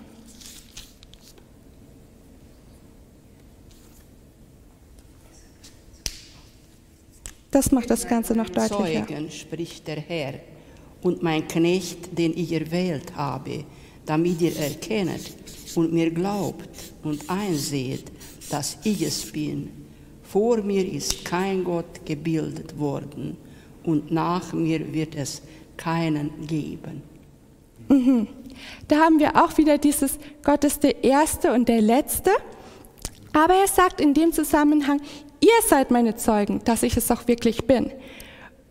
Das 7.52 7.72
macht 7.72 7.90
das 7.90 8.08
Ganze 8.08 8.36
noch 8.36 8.50
deutlicher. 8.50 9.08
Zeugen, 9.08 9.32
spricht 9.32 9.88
der 9.88 10.00
Herr, 10.00 10.36
und 11.02 11.24
mein 11.24 11.48
Knecht, 11.48 12.18
den 12.18 12.38
ich 12.38 12.52
erwählt 12.52 13.16
habe, 13.16 13.64
damit 14.06 14.42
ihr 14.42 14.56
erkennet 14.58 15.34
und 15.76 15.94
mir 15.94 16.12
glaubt 16.12 16.70
und 17.04 17.30
einseht, 17.30 18.12
dass 18.50 18.78
ich 18.84 19.02
es 19.02 19.32
bin. 19.32 19.70
Vor 20.24 20.58
mir 20.58 20.86
ist 20.86 21.24
kein 21.26 21.64
Gott 21.64 22.06
gebildet 22.06 22.78
worden 22.78 23.38
und 23.84 24.12
nach 24.12 24.54
mir 24.54 24.94
wird 24.94 25.16
es 25.16 25.42
keinen 25.78 26.46
geben. 26.46 27.02
Da 28.88 28.98
haben 28.98 29.20
wir 29.20 29.36
auch 29.36 29.58
wieder 29.58 29.78
dieses 29.78 30.20
Gott 30.44 30.64
ist 30.64 30.84
der 30.84 31.04
Erste 31.04 31.54
und 31.54 31.70
der 31.70 31.82
Letzte. 31.82 32.32
Aber 33.32 33.54
er 33.54 33.68
sagt 33.68 34.02
in 34.02 34.14
dem 34.14 34.34
Zusammenhang, 34.34 35.02
ihr 35.40 35.68
seid 35.68 35.92
meine 35.92 36.16
Zeugen, 36.16 36.64
dass 36.64 36.84
ich 36.84 36.98
es 36.98 37.10
auch 37.12 37.28
wirklich 37.28 37.66
bin. 37.66 37.92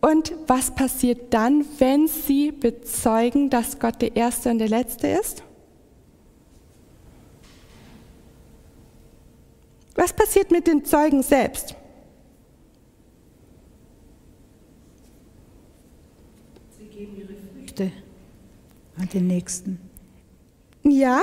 Und 0.00 0.33
was 0.46 0.74
passiert 0.74 1.35
dann, 1.35 1.64
wenn 1.78 2.07
sie 2.07 2.52
bezeugen, 2.52 3.50
dass 3.50 3.78
Gott 3.78 4.00
der 4.00 4.14
Erste 4.14 4.50
und 4.50 4.59
der 4.59 4.68
Letzte 4.68 5.09
ist? 5.09 5.42
Was 9.96 10.12
passiert 10.12 10.52
mit 10.52 10.66
den 10.68 10.85
Zeugen 10.85 11.22
selbst? 11.22 11.74
Früchte 17.78 17.92
an 18.96 19.09
den 19.09 19.26
Nächsten. 19.26 19.78
Ja, 20.83 21.22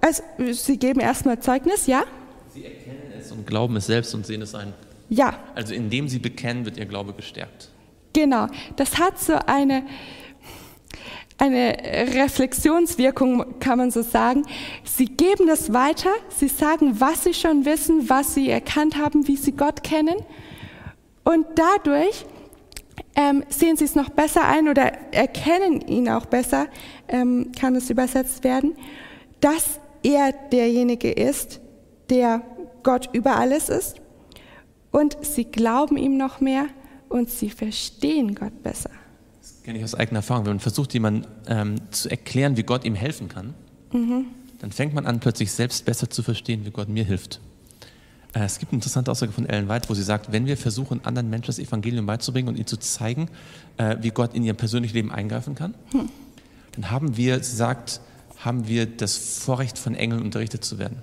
also 0.00 0.22
sie 0.52 0.78
geben 0.78 1.00
erstmal 1.00 1.40
Zeugnis, 1.40 1.86
ja? 1.86 2.04
Sie 2.52 2.64
erkennen 2.64 3.12
es 3.18 3.32
und 3.32 3.46
glauben 3.46 3.76
es 3.76 3.86
selbst 3.86 4.14
und 4.14 4.26
sehen 4.26 4.42
es 4.42 4.54
ein. 4.54 4.72
Ja, 5.08 5.38
Also 5.54 5.74
indem 5.74 6.08
sie 6.08 6.18
bekennen, 6.18 6.64
wird 6.64 6.76
ihr 6.76 6.86
Glaube 6.86 7.12
gestärkt. 7.12 7.70
Genau, 8.12 8.46
das 8.76 8.98
hat 8.98 9.18
so 9.20 9.34
eine, 9.46 9.84
eine 11.36 11.76
Reflexionswirkung, 12.14 13.58
kann 13.58 13.78
man 13.78 13.90
so 13.90 14.02
sagen. 14.02 14.44
Sie 14.84 15.06
geben 15.06 15.46
das 15.46 15.72
weiter, 15.72 16.10
sie 16.28 16.48
sagen, 16.48 17.00
was 17.00 17.24
sie 17.24 17.34
schon 17.34 17.64
wissen, 17.64 18.08
was 18.08 18.34
sie 18.34 18.48
erkannt 18.48 18.96
haben, 18.96 19.26
wie 19.26 19.36
sie 19.36 19.52
Gott 19.52 19.82
kennen. 19.82 20.16
Und 21.24 21.46
dadurch 21.56 22.24
ähm, 23.16 23.44
sehen 23.48 23.76
sie 23.76 23.84
es 23.84 23.94
noch 23.94 24.10
besser 24.10 24.46
ein 24.46 24.68
oder 24.68 24.92
erkennen 25.12 25.80
ihn 25.80 26.08
auch 26.08 26.26
besser, 26.26 26.66
ähm, 27.08 27.52
kann 27.58 27.74
es 27.74 27.90
übersetzt 27.90 28.44
werden, 28.44 28.76
dass 29.40 29.80
er 30.02 30.32
derjenige 30.52 31.10
ist, 31.10 31.60
der 32.10 32.42
Gott 32.82 33.08
über 33.12 33.36
alles 33.36 33.68
ist. 33.68 34.00
Und 34.94 35.16
sie 35.22 35.44
glauben 35.44 35.96
ihm 35.96 36.16
noch 36.16 36.40
mehr 36.40 36.66
und 37.08 37.28
sie 37.28 37.50
verstehen 37.50 38.36
Gott 38.36 38.62
besser. 38.62 38.90
Das 39.42 39.60
kenne 39.64 39.78
ich 39.78 39.82
aus 39.84 39.96
eigener 39.96 40.18
Erfahrung. 40.18 40.44
Wenn 40.44 40.52
man 40.52 40.60
versucht, 40.60 40.94
jemandem 40.94 41.28
ähm, 41.48 41.74
zu 41.90 42.08
erklären, 42.08 42.56
wie 42.56 42.62
Gott 42.62 42.84
ihm 42.84 42.94
helfen 42.94 43.28
kann, 43.28 43.54
dann 44.60 44.70
fängt 44.70 44.94
man 44.94 45.04
an, 45.04 45.18
plötzlich 45.18 45.50
selbst 45.50 45.84
besser 45.84 46.08
zu 46.08 46.22
verstehen, 46.22 46.64
wie 46.64 46.70
Gott 46.70 46.88
mir 46.88 47.02
hilft. 47.02 47.40
Äh, 48.34 48.44
es 48.44 48.60
gibt 48.60 48.70
eine 48.70 48.76
interessante 48.76 49.10
Aussage 49.10 49.32
von 49.32 49.46
Ellen 49.46 49.68
White, 49.68 49.88
wo 49.88 49.94
sie 49.94 50.04
sagt, 50.04 50.30
wenn 50.30 50.46
wir 50.46 50.56
versuchen, 50.56 51.04
anderen 51.04 51.28
Menschen 51.28 51.48
das 51.48 51.58
Evangelium 51.58 52.06
beizubringen 52.06 52.50
und 52.50 52.54
ihnen 52.54 52.68
zu 52.68 52.76
zeigen, 52.76 53.28
äh, 53.78 53.96
wie 54.00 54.10
Gott 54.10 54.32
in 54.32 54.44
ihr 54.44 54.54
persönliches 54.54 54.94
Leben 54.94 55.10
eingreifen 55.10 55.56
kann, 55.56 55.74
dann 56.76 56.92
haben 56.92 57.16
wir, 57.16 57.42
sie 57.42 57.56
sagt, 57.56 58.00
haben 58.38 58.68
wir 58.68 58.86
das 58.86 59.16
Vorrecht, 59.16 59.76
von 59.76 59.96
Engeln 59.96 60.22
unterrichtet 60.22 60.64
zu 60.64 60.78
werden. 60.78 61.02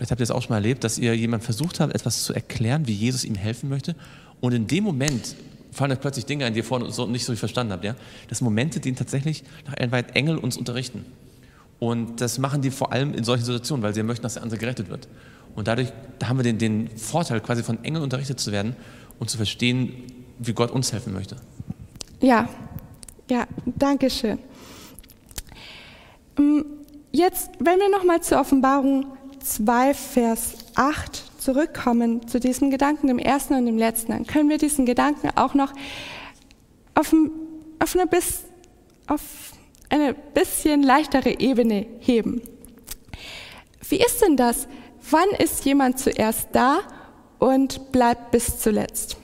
Vielleicht 0.00 0.12
habt 0.12 0.20
ihr 0.22 0.24
es 0.24 0.30
auch 0.30 0.40
schon 0.40 0.48
mal 0.48 0.56
erlebt, 0.56 0.82
dass 0.82 0.96
ihr 0.96 1.14
jemand 1.14 1.44
versucht 1.44 1.78
habt, 1.78 1.94
etwas 1.94 2.24
zu 2.24 2.32
erklären, 2.32 2.86
wie 2.86 2.94
Jesus 2.94 3.22
ihm 3.22 3.34
helfen 3.34 3.68
möchte. 3.68 3.94
Und 4.40 4.54
in 4.54 4.66
dem 4.66 4.82
Moment 4.82 5.36
fallen 5.72 5.92
euch 5.92 6.00
plötzlich 6.00 6.24
Dinge 6.24 6.46
ein, 6.46 6.54
die 6.54 6.60
ihr 6.60 6.64
vorhin 6.64 6.90
so 6.90 7.06
nicht 7.06 7.26
so 7.26 7.36
verstanden 7.36 7.74
habt. 7.74 7.84
Ja? 7.84 7.94
Das 8.30 8.38
sind 8.38 8.46
Momente, 8.46 8.80
die 8.80 8.94
tatsächlich 8.94 9.44
nach 9.66 9.92
White 9.92 10.14
Engel 10.14 10.38
uns 10.38 10.56
unterrichten. 10.56 11.04
Und 11.80 12.22
das 12.22 12.38
machen 12.38 12.62
die 12.62 12.70
vor 12.70 12.94
allem 12.94 13.12
in 13.12 13.24
solchen 13.24 13.44
Situationen, 13.44 13.82
weil 13.82 13.92
sie 13.92 14.02
möchten, 14.02 14.22
dass 14.22 14.32
der 14.34 14.42
andere 14.42 14.58
gerettet 14.58 14.88
wird. 14.88 15.06
Und 15.54 15.68
dadurch 15.68 15.92
da 16.18 16.28
haben 16.28 16.38
wir 16.38 16.44
den, 16.44 16.56
den 16.56 16.88
Vorteil, 16.96 17.42
quasi 17.42 17.62
von 17.62 17.84
Engeln 17.84 18.02
unterrichtet 18.02 18.40
zu 18.40 18.52
werden 18.52 18.76
und 19.18 19.28
zu 19.28 19.36
verstehen, 19.36 19.92
wie 20.38 20.54
Gott 20.54 20.70
uns 20.70 20.94
helfen 20.94 21.12
möchte. 21.12 21.36
Ja, 22.22 22.48
ja, 23.28 23.46
danke 23.76 24.08
schön. 24.08 24.38
Mm, 26.38 26.62
Jetzt, 27.12 27.50
wenn 27.58 27.78
wir 27.80 27.90
nochmal 27.90 28.22
zur 28.22 28.38
Offenbarung 28.38 29.06
2, 29.40 29.94
Vers 29.94 30.54
8 30.74 31.40
zurückkommen, 31.40 32.26
zu 32.28 32.38
diesem 32.38 32.70
Gedanken, 32.70 33.08
dem 33.08 33.18
ersten 33.18 33.54
und 33.54 33.66
dem 33.66 33.78
letzten, 33.78 34.12
dann 34.12 34.26
können 34.26 34.48
wir 34.48 34.58
diesen 34.58 34.86
Gedanken 34.86 35.30
auch 35.36 35.54
noch 35.54 35.72
auf, 36.94 37.14
auf, 37.78 37.96
eine, 37.96 38.06
bis, 38.06 38.44
auf 39.06 39.20
eine 39.88 40.14
bisschen 40.14 40.82
leichtere 40.82 41.40
Ebene 41.40 41.86
heben. 42.00 42.42
Wie 43.88 44.00
ist 44.00 44.22
denn 44.22 44.36
das? 44.36 44.68
Wann 45.10 45.28
ist 45.38 45.64
jemand 45.64 45.98
zuerst 45.98 46.48
da 46.52 46.80
und 47.38 47.90
bleibt 47.90 48.30
bis 48.30 48.58
zuletzt? 48.58 49.16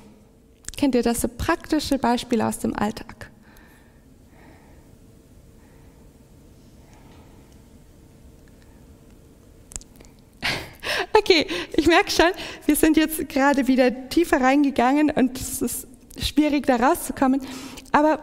Kennt 0.77 0.95
ihr 0.95 1.03
das 1.03 1.21
so 1.21 1.29
praktische 1.29 1.99
Beispiele 1.99 2.47
aus 2.47 2.59
dem 2.59 2.75
Alltag? 2.75 3.31
Okay, 11.19 11.47
ich 11.75 11.87
merke 11.87 12.11
schon, 12.11 12.31
wir 12.67 12.77
sind 12.77 12.97
jetzt 12.97 13.29
gerade 13.29 13.67
wieder 13.67 14.09
tiefer 14.11 14.41
reingegangen 14.41 15.11
und 15.11 15.41
es 15.41 15.63
ist 15.63 15.87
schwierig, 16.19 16.67
da 16.67 16.77
rauszukommen. 16.77 17.41
Aber 17.91 18.19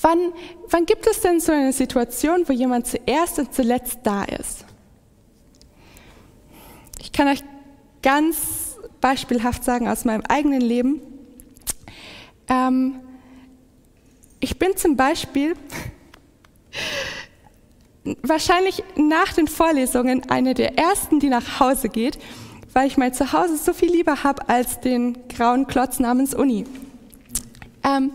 wann, 0.00 0.32
wann 0.70 0.86
gibt 0.86 1.06
es 1.06 1.20
denn 1.20 1.40
so 1.40 1.52
eine 1.52 1.72
Situation, 1.74 2.44
wo 2.46 2.52
jemand 2.52 2.86
zuerst 2.86 3.38
und 3.38 3.52
zuletzt 3.52 3.98
da 4.04 4.24
ist? 4.24 4.64
Ich 7.00 7.12
kann 7.12 7.28
euch 7.28 7.42
ganz 8.02 8.78
beispielhaft 9.02 9.64
sagen 9.64 9.86
aus 9.88 10.06
meinem 10.06 10.22
eigenen 10.26 10.62
Leben. 10.62 11.02
Ähm, 12.48 13.00
ich 14.38 14.58
bin 14.58 14.74
zum 14.76 14.96
Beispiel 14.96 15.54
wahrscheinlich 18.22 18.82
nach 18.96 19.32
den 19.32 19.48
Vorlesungen 19.48 20.28
eine 20.30 20.54
der 20.54 20.78
ersten, 20.78 21.20
die 21.20 21.28
nach 21.28 21.60
Hause 21.60 21.88
geht, 21.88 22.18
weil 22.72 22.86
ich 22.86 22.96
mein 22.96 23.12
Zuhause 23.12 23.56
so 23.56 23.72
viel 23.72 23.90
lieber 23.90 24.22
habe 24.22 24.48
als 24.48 24.80
den 24.80 25.18
grauen 25.28 25.66
Klotz 25.66 25.98
namens 25.98 26.34
Uni. 26.34 26.64
Ähm, 27.84 28.12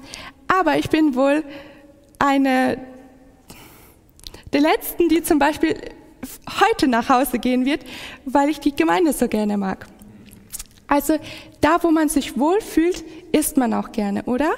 aber 0.47 0.77
ich 0.77 0.89
bin 0.89 1.15
wohl 1.15 1.43
eine 2.19 2.77
der 4.53 4.61
letzten, 4.61 5.09
die 5.09 5.21
zum 5.21 5.39
Beispiel 5.39 5.75
heute 6.61 6.87
nach 6.87 7.09
Hause 7.09 7.39
gehen 7.39 7.65
wird, 7.65 7.81
weil 8.25 8.49
ich 8.49 8.59
die 8.59 8.75
Gemeinde 8.75 9.13
so 9.13 9.27
gerne 9.27 9.57
mag. 9.57 9.85
Also 10.87 11.17
da, 11.61 11.77
wo 11.81 11.91
man 11.91 12.09
sich 12.09 12.37
wohlfühlt, 12.37 13.03
isst 13.31 13.57
man 13.57 13.73
auch 13.73 13.91
gerne, 13.91 14.23
oder? 14.23 14.51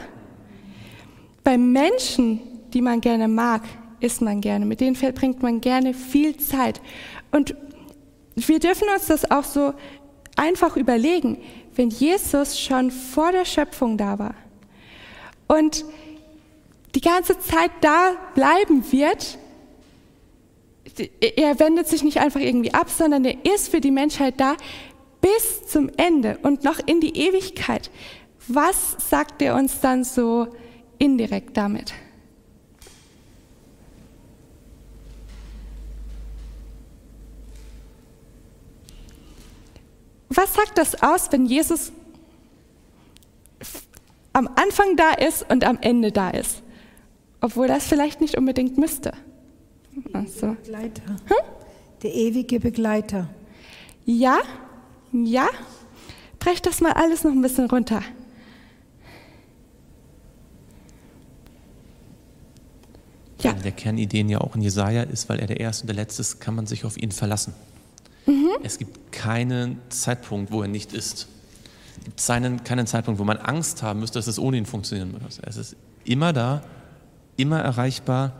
Bei 1.43 1.57
Menschen, 1.57 2.41
die 2.73 2.81
man 2.81 3.01
gerne 3.01 3.27
mag, 3.27 3.61
isst 3.99 4.21
man 4.21 4.41
gerne. 4.41 4.65
Mit 4.65 4.81
denen 4.81 4.95
verbringt 4.95 5.41
man 5.41 5.61
gerne 5.61 5.93
viel 5.93 6.37
Zeit. 6.37 6.81
Und 7.31 7.55
wir 8.35 8.59
dürfen 8.59 8.87
uns 8.93 9.07
das 9.07 9.29
auch 9.31 9.43
so 9.43 9.73
einfach 10.35 10.77
überlegen, 10.77 11.37
wenn 11.75 11.89
Jesus 11.89 12.59
schon 12.59 12.91
vor 12.91 13.31
der 13.31 13.45
Schöpfung 13.45 13.97
da 13.97 14.19
war 14.19 14.35
und 15.47 15.85
die 16.95 17.01
ganze 17.01 17.39
Zeit 17.39 17.71
da 17.81 18.13
bleiben 18.33 18.91
wird, 18.91 19.37
er 21.19 21.59
wendet 21.59 21.87
sich 21.87 22.03
nicht 22.03 22.19
einfach 22.19 22.39
irgendwie 22.39 22.73
ab, 22.73 22.89
sondern 22.89 23.23
er 23.25 23.35
ist 23.53 23.69
für 23.69 23.81
die 23.81 23.91
Menschheit 23.91 24.39
da 24.39 24.55
bis 25.21 25.67
zum 25.67 25.91
Ende 25.97 26.39
und 26.41 26.63
noch 26.63 26.79
in 26.85 27.01
die 27.01 27.15
Ewigkeit. 27.17 27.91
Was 28.47 28.97
sagt 29.09 29.41
er 29.41 29.55
uns 29.55 29.79
dann 29.81 30.03
so 30.03 30.47
indirekt 30.97 31.57
damit? 31.57 31.93
Was 40.29 40.53
sagt 40.53 40.77
das 40.77 41.01
aus, 41.01 41.31
wenn 41.31 41.45
Jesus 41.45 41.91
am 44.33 44.47
Anfang 44.47 44.95
da 44.95 45.11
ist 45.11 45.49
und 45.49 45.63
am 45.63 45.77
Ende 45.81 46.11
da 46.11 46.29
ist? 46.29 46.61
Obwohl 47.41 47.67
das 47.67 47.85
vielleicht 47.87 48.19
nicht 48.21 48.37
unbedingt 48.37 48.77
müsste. 48.77 49.13
Also, 50.13 50.53
Begleiter. 50.53 51.15
Der 52.03 52.13
ewige 52.13 52.59
Begleiter. 52.59 53.29
ja, 54.05 54.39
ja, 55.11 55.47
brech 56.39 56.61
das 56.61 56.81
mal 56.81 56.91
alles 56.93 57.23
noch 57.23 57.31
ein 57.31 57.41
bisschen 57.41 57.69
runter. 57.69 58.01
Ja, 63.41 63.51
Eine 63.51 63.61
der 63.61 63.71
Kernideen 63.71 64.29
ja 64.29 64.41
auch 64.41 64.55
in 64.55 64.61
Jesaja 64.61 65.03
ist, 65.03 65.29
weil 65.29 65.39
er 65.39 65.47
der 65.47 65.59
Erste 65.59 65.83
und 65.83 65.87
der 65.87 65.95
Letzte 65.95 66.21
ist, 66.21 66.39
kann 66.39 66.55
man 66.55 66.65
sich 66.65 66.85
auf 66.85 66.97
ihn 66.97 67.11
verlassen. 67.11 67.53
Es 68.63 68.77
gibt 68.77 69.11
keinen 69.11 69.79
Zeitpunkt, 69.89 70.51
wo 70.51 70.61
er 70.61 70.67
nicht 70.67 70.93
ist. 70.93 71.27
gibt 72.03 72.25
keinen, 72.25 72.63
keinen 72.63 72.87
Zeitpunkt, 72.87 73.19
wo 73.19 73.23
man 73.23 73.37
Angst 73.37 73.83
haben 73.83 73.99
müsste, 73.99 74.19
dass 74.19 74.27
es 74.27 74.39
ohne 74.39 74.57
ihn 74.57 74.65
funktionieren 74.65 75.15
muss. 75.21 75.39
Es 75.43 75.57
ist 75.57 75.75
immer 76.03 76.33
da, 76.33 76.63
immer 77.35 77.59
erreichbar 77.59 78.33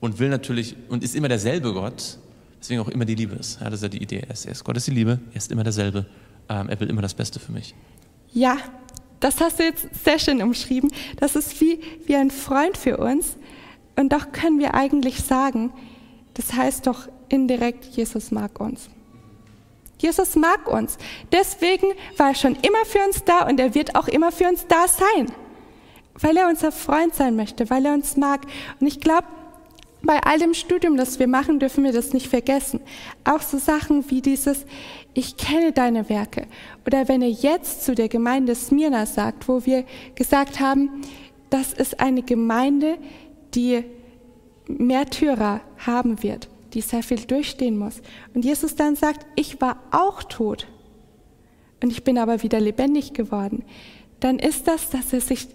und 0.00 0.18
will 0.18 0.28
natürlich 0.28 0.76
und 0.88 1.04
ist 1.04 1.14
immer 1.14 1.28
derselbe 1.28 1.72
Gott, 1.72 2.18
deswegen 2.60 2.80
auch 2.80 2.88
immer 2.88 3.04
die 3.04 3.14
Liebe 3.14 3.36
ist. 3.36 3.60
Ja, 3.60 3.66
das 3.66 3.74
ist 3.74 3.82
ja 3.82 3.88
die 3.88 4.02
Idee. 4.02 4.26
Ist, 4.30 4.46
er 4.46 4.52
ist 4.52 4.64
Gott 4.64 4.76
ist 4.76 4.86
die 4.86 4.92
Liebe, 4.92 5.20
er 5.30 5.36
ist 5.36 5.52
immer 5.52 5.64
derselbe. 5.64 6.06
Ähm, 6.48 6.68
er 6.68 6.80
will 6.80 6.88
immer 6.88 7.02
das 7.02 7.14
Beste 7.14 7.38
für 7.38 7.52
mich. 7.52 7.74
Ja, 8.32 8.56
das 9.20 9.40
hast 9.40 9.58
du 9.58 9.64
jetzt 9.64 9.86
sehr 10.02 10.18
schön 10.18 10.42
umschrieben. 10.42 10.90
Das 11.18 11.36
ist 11.36 11.60
wie, 11.60 11.80
wie 12.06 12.16
ein 12.16 12.30
Freund 12.30 12.76
für 12.76 12.96
uns. 12.96 13.36
Und 13.96 14.12
doch 14.12 14.32
können 14.32 14.58
wir 14.58 14.74
eigentlich 14.74 15.20
sagen, 15.22 15.72
das 16.34 16.54
heißt 16.54 16.86
doch 16.86 17.08
indirekt, 17.28 17.84
Jesus 17.84 18.30
mag 18.30 18.58
uns. 18.60 18.88
Jesus 20.00 20.34
mag 20.34 20.66
uns. 20.66 20.96
Deswegen 21.30 21.88
war 22.16 22.28
er 22.28 22.34
schon 22.34 22.56
immer 22.62 22.84
für 22.86 23.00
uns 23.06 23.22
da 23.24 23.46
und 23.46 23.60
er 23.60 23.74
wird 23.74 23.94
auch 23.94 24.08
immer 24.08 24.32
für 24.32 24.48
uns 24.48 24.66
da 24.66 24.88
sein. 24.88 25.30
Weil 26.14 26.36
er 26.36 26.48
unser 26.48 26.72
Freund 26.72 27.14
sein 27.14 27.36
möchte, 27.36 27.68
weil 27.70 27.84
er 27.84 27.92
uns 27.92 28.16
mag. 28.16 28.40
Und 28.80 28.86
ich 28.86 29.00
glaube, 29.00 29.26
bei 30.02 30.18
all 30.22 30.38
dem 30.38 30.54
Studium, 30.54 30.96
das 30.96 31.18
wir 31.18 31.28
machen, 31.28 31.58
dürfen 31.58 31.84
wir 31.84 31.92
das 31.92 32.14
nicht 32.14 32.28
vergessen. 32.28 32.80
Auch 33.24 33.42
so 33.42 33.58
Sachen 33.58 34.10
wie 34.10 34.22
dieses, 34.22 34.64
ich 35.12 35.36
kenne 35.36 35.72
deine 35.72 36.08
Werke. 36.08 36.46
Oder 36.86 37.08
wenn 37.08 37.20
er 37.20 37.28
jetzt 37.28 37.84
zu 37.84 37.94
der 37.94 38.08
Gemeinde 38.08 38.54
Smyrna 38.54 39.04
sagt, 39.04 39.48
wo 39.48 39.66
wir 39.66 39.84
gesagt 40.14 40.60
haben, 40.60 41.02
das 41.50 41.74
ist 41.74 42.00
eine 42.00 42.22
Gemeinde, 42.22 42.96
die 43.54 43.84
Märtyrer 44.66 45.60
haben 45.84 46.22
wird 46.22 46.48
die 46.74 46.80
sehr 46.80 47.02
viel 47.02 47.20
durchstehen 47.20 47.78
muss. 47.78 48.02
Und 48.34 48.44
Jesus 48.44 48.76
dann 48.76 48.96
sagt, 48.96 49.26
ich 49.36 49.60
war 49.60 49.82
auch 49.90 50.22
tot 50.22 50.66
und 51.82 51.90
ich 51.90 52.04
bin 52.04 52.18
aber 52.18 52.42
wieder 52.42 52.60
lebendig 52.60 53.14
geworden. 53.14 53.64
Dann 54.20 54.38
ist 54.38 54.68
das, 54.68 54.90
dass 54.90 55.12
er 55.12 55.20
sich 55.20 55.48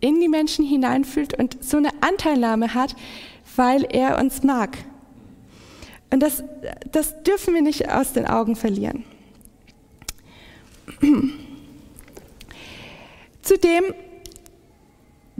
in 0.00 0.20
die 0.20 0.28
Menschen 0.28 0.66
hineinfühlt 0.66 1.38
und 1.38 1.62
so 1.62 1.76
eine 1.78 1.90
Anteilnahme 2.02 2.74
hat, 2.74 2.94
weil 3.56 3.84
er 3.84 4.18
uns 4.18 4.42
mag. 4.42 4.76
Und 6.10 6.20
das, 6.20 6.44
das 6.92 7.22
dürfen 7.22 7.54
wir 7.54 7.62
nicht 7.62 7.90
aus 7.90 8.12
den 8.12 8.26
Augen 8.26 8.56
verlieren. 8.56 9.04
Zudem, 13.42 13.84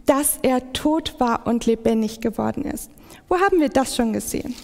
dass 0.06 0.38
er 0.42 0.72
tot 0.72 1.16
war 1.18 1.46
und 1.46 1.66
lebendig 1.66 2.20
geworden 2.20 2.64
ist. 2.64 2.90
Wo 3.28 3.36
haben 3.36 3.60
wir 3.60 3.68
das 3.68 3.96
schon 3.96 4.12
gesehen? 4.12 4.54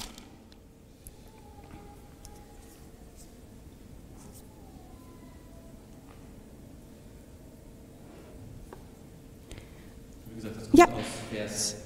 ja. 10.73 10.87
Vers, 11.31 11.77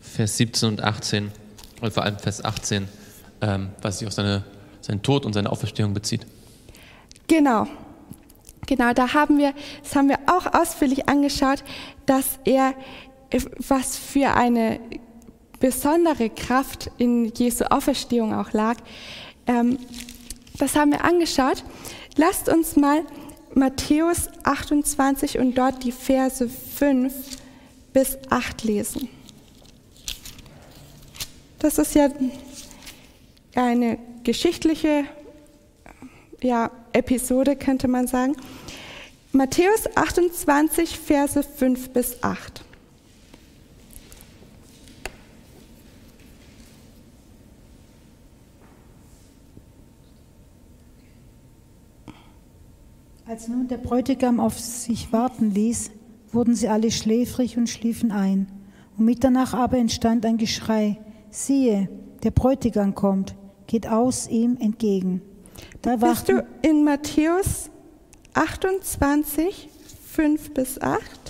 Vers 0.00 0.36
17 0.36 0.68
und 0.68 0.80
18, 0.82 1.30
und 1.80 1.92
vor 1.92 2.02
allem 2.02 2.18
Vers 2.18 2.44
18, 2.44 2.88
ähm, 3.40 3.70
was 3.82 3.98
sich 3.98 4.08
auf 4.08 4.14
seine, 4.14 4.44
seinen 4.80 5.02
Tod 5.02 5.24
und 5.24 5.32
seine 5.32 5.50
Auferstehung 5.50 5.94
bezieht. 5.94 6.26
Genau. 7.26 7.66
Genau, 8.66 8.92
da 8.92 9.14
haben 9.14 9.38
wir, 9.38 9.54
das 9.82 9.96
haben 9.96 10.08
wir 10.10 10.18
auch 10.26 10.52
ausführlich 10.52 11.08
angeschaut, 11.08 11.64
dass 12.04 12.38
er, 12.44 12.74
was 13.66 13.96
für 13.96 14.34
eine 14.34 14.78
besondere 15.60 16.30
Kraft 16.30 16.90
in 16.98 17.32
Jesu 17.34 17.64
Auferstehung 17.64 18.34
auch 18.34 18.52
lag. 18.52 18.76
Ähm, 19.46 19.78
das 20.58 20.74
haben 20.74 20.92
wir 20.92 21.04
angeschaut. 21.04 21.64
Lasst 22.16 22.48
uns 22.48 22.76
mal 22.76 23.02
Matthäus 23.54 24.28
28 24.44 25.38
und 25.38 25.56
dort 25.56 25.84
die 25.84 25.92
Verse 25.92 26.48
5 26.48 27.12
bis 27.92 28.18
8 28.30 28.64
lesen. 28.64 29.08
Das 31.58 31.78
ist 31.78 31.94
ja 31.94 32.08
eine 33.54 33.98
geschichtliche 34.22 35.04
ja, 36.42 36.70
Episode, 36.92 37.56
könnte 37.56 37.88
man 37.88 38.06
sagen. 38.06 38.36
Matthäus 39.32 39.84
28, 39.96 40.98
Verse 40.98 41.42
5 41.42 41.90
bis 41.90 42.22
8. 42.22 42.64
Als 53.28 53.46
nun 53.46 53.68
der 53.68 53.76
Bräutigam 53.76 54.40
auf 54.40 54.58
sich 54.58 55.12
warten 55.12 55.50
ließ, 55.50 55.90
wurden 56.32 56.54
sie 56.54 56.70
alle 56.70 56.90
schläfrig 56.90 57.58
und 57.58 57.68
schliefen 57.68 58.10
ein. 58.10 58.46
Um 58.96 59.04
Mitternacht 59.04 59.52
aber 59.52 59.76
entstand 59.76 60.24
ein 60.24 60.38
Geschrei, 60.38 60.98
siehe, 61.28 61.90
der 62.22 62.30
Bräutigam 62.30 62.94
kommt, 62.94 63.34
geht 63.66 63.86
aus 63.86 64.28
ihm 64.28 64.56
entgegen. 64.58 65.20
Da 65.82 65.96
Bist 65.96 66.30
du 66.30 66.42
in 66.62 66.84
Matthäus 66.84 67.68
28, 68.32 69.68
5 70.06 70.54
bis 70.54 70.80
8? 70.80 71.28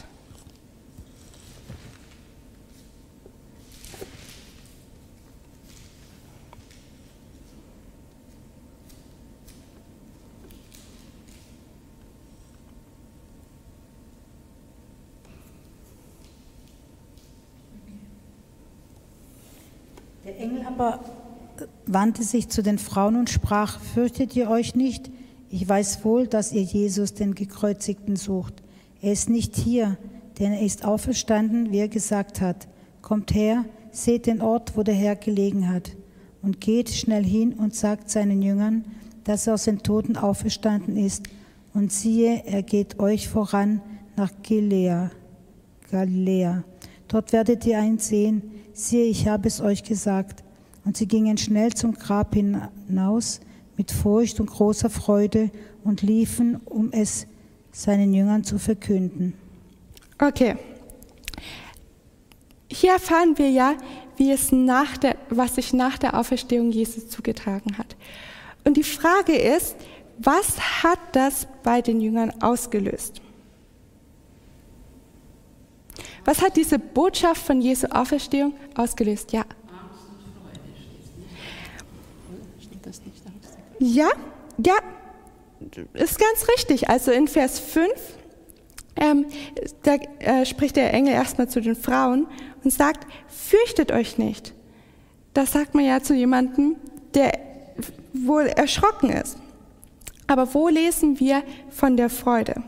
Der 20.28 20.40
Engel 20.40 20.66
aber 20.66 21.00
wandte 21.92 22.22
sich 22.22 22.48
zu 22.48 22.62
den 22.62 22.78
Frauen 22.78 23.16
und 23.16 23.30
sprach, 23.30 23.80
fürchtet 23.80 24.36
ihr 24.36 24.50
euch 24.50 24.74
nicht? 24.74 25.10
Ich 25.50 25.68
weiß 25.68 26.04
wohl, 26.04 26.26
dass 26.26 26.52
ihr 26.52 26.62
Jesus, 26.62 27.14
den 27.14 27.34
Gekreuzigten, 27.34 28.16
sucht. 28.16 28.62
Er 29.00 29.12
ist 29.12 29.30
nicht 29.30 29.56
hier, 29.56 29.96
denn 30.38 30.52
er 30.52 30.62
ist 30.62 30.84
auferstanden, 30.84 31.72
wie 31.72 31.78
er 31.78 31.88
gesagt 31.88 32.40
hat. 32.40 32.68
Kommt 33.00 33.34
her, 33.34 33.64
seht 33.90 34.26
den 34.26 34.42
Ort, 34.42 34.76
wo 34.76 34.82
der 34.82 34.94
Herr 34.94 35.16
gelegen 35.16 35.68
hat, 35.68 35.96
und 36.42 36.60
geht 36.60 36.90
schnell 36.90 37.24
hin 37.24 37.54
und 37.54 37.74
sagt 37.74 38.10
seinen 38.10 38.42
Jüngern, 38.42 38.84
dass 39.24 39.46
er 39.46 39.54
aus 39.54 39.64
den 39.64 39.82
Toten 39.82 40.16
auferstanden 40.16 40.96
ist. 40.96 41.24
Und 41.74 41.92
siehe, 41.92 42.44
er 42.46 42.62
geht 42.62 42.98
euch 42.98 43.28
voran 43.28 43.80
nach 44.16 44.32
Galiläa. 44.42 45.10
Galiläa. 45.90 46.64
Dort 47.08 47.32
werdet 47.32 47.64
ihr 47.66 47.80
ihn 47.80 47.98
sehen, 47.98 48.42
siehe, 48.72 49.04
ich 49.04 49.28
habe 49.28 49.48
es 49.48 49.60
euch 49.60 49.82
gesagt. 49.82 50.44
Und 50.88 50.96
sie 50.96 51.06
gingen 51.06 51.36
schnell 51.36 51.74
zum 51.74 51.92
Grab 51.92 52.32
hinaus 52.32 53.40
mit 53.76 53.92
Furcht 53.92 54.40
und 54.40 54.46
großer 54.46 54.88
Freude 54.88 55.50
und 55.84 56.00
liefen, 56.00 56.62
um 56.64 56.92
es 56.92 57.26
seinen 57.72 58.14
Jüngern 58.14 58.42
zu 58.42 58.58
verkünden. 58.58 59.34
Okay. 60.18 60.56
Hier 62.70 62.92
erfahren 62.92 63.36
wir 63.36 63.50
ja, 63.50 63.74
wie 64.16 64.32
es 64.32 64.50
nach 64.50 64.96
der, 64.96 65.16
was 65.28 65.56
sich 65.56 65.74
nach 65.74 65.98
der 65.98 66.18
Auferstehung 66.18 66.70
Jesus 66.70 67.10
zugetragen 67.10 67.76
hat. 67.76 67.94
Und 68.64 68.78
die 68.78 68.82
Frage 68.82 69.36
ist, 69.36 69.76
was 70.16 70.82
hat 70.82 71.00
das 71.12 71.46
bei 71.62 71.82
den 71.82 72.00
Jüngern 72.00 72.32
ausgelöst? 72.40 73.20
Was 76.24 76.40
hat 76.40 76.56
diese 76.56 76.78
Botschaft 76.78 77.42
von 77.42 77.60
Jesu 77.60 77.88
Auferstehung 77.88 78.54
ausgelöst? 78.74 79.32
Ja. 79.32 79.44
Ja, 83.78 84.10
ja, 84.64 84.74
ist 85.94 86.18
ganz 86.18 86.48
richtig. 86.56 86.88
Also 86.88 87.10
in 87.10 87.28
Vers 87.28 87.58
5, 87.58 87.90
ähm, 88.96 89.26
da 89.82 89.96
äh, 90.18 90.44
spricht 90.44 90.76
der 90.76 90.92
Engel 90.92 91.14
erstmal 91.14 91.48
zu 91.48 91.60
den 91.60 91.76
Frauen 91.76 92.26
und 92.64 92.72
sagt, 92.72 93.06
fürchtet 93.28 93.92
euch 93.92 94.18
nicht. 94.18 94.54
Das 95.34 95.52
sagt 95.52 95.74
man 95.74 95.84
ja 95.84 96.02
zu 96.02 96.14
jemandem, 96.14 96.76
der 97.14 97.32
wohl 98.12 98.46
erschrocken 98.46 99.10
ist. 99.10 99.36
Aber 100.26 100.52
wo 100.54 100.68
lesen 100.68 101.20
wir 101.20 101.42
von 101.70 101.96
der 101.96 102.10
Freude? 102.10 102.62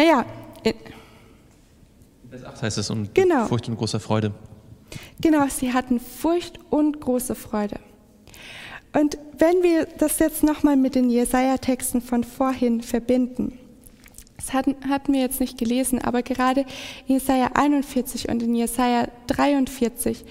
Naja. 0.00 0.24
Vers 2.30 2.44
8 2.44 2.62
heißt 2.62 2.78
es, 2.78 2.88
und 2.88 3.14
genau. 3.14 3.44
Furcht 3.44 3.68
und 3.68 3.76
große 3.76 4.00
Freude. 4.00 4.32
Genau, 5.20 5.46
sie 5.48 5.74
hatten 5.74 6.00
Furcht 6.00 6.58
und 6.70 7.02
große 7.02 7.34
Freude. 7.34 7.76
Und 8.94 9.18
wenn 9.36 9.62
wir 9.62 9.86
das 9.98 10.18
jetzt 10.18 10.42
nochmal 10.42 10.76
mit 10.76 10.94
den 10.94 11.10
Jesaja-Texten 11.10 12.00
von 12.00 12.24
vorhin 12.24 12.80
verbinden, 12.80 13.58
Das 14.38 14.54
hatten, 14.54 14.74
hatten 14.88 15.12
wir 15.12 15.20
jetzt 15.20 15.38
nicht 15.38 15.58
gelesen, 15.58 16.00
aber 16.00 16.22
gerade 16.22 16.62
in 17.06 17.16
Jesaja 17.16 17.50
41 17.52 18.30
und 18.30 18.42
in 18.42 18.54
Jesaja 18.54 19.06
43, 19.26 20.24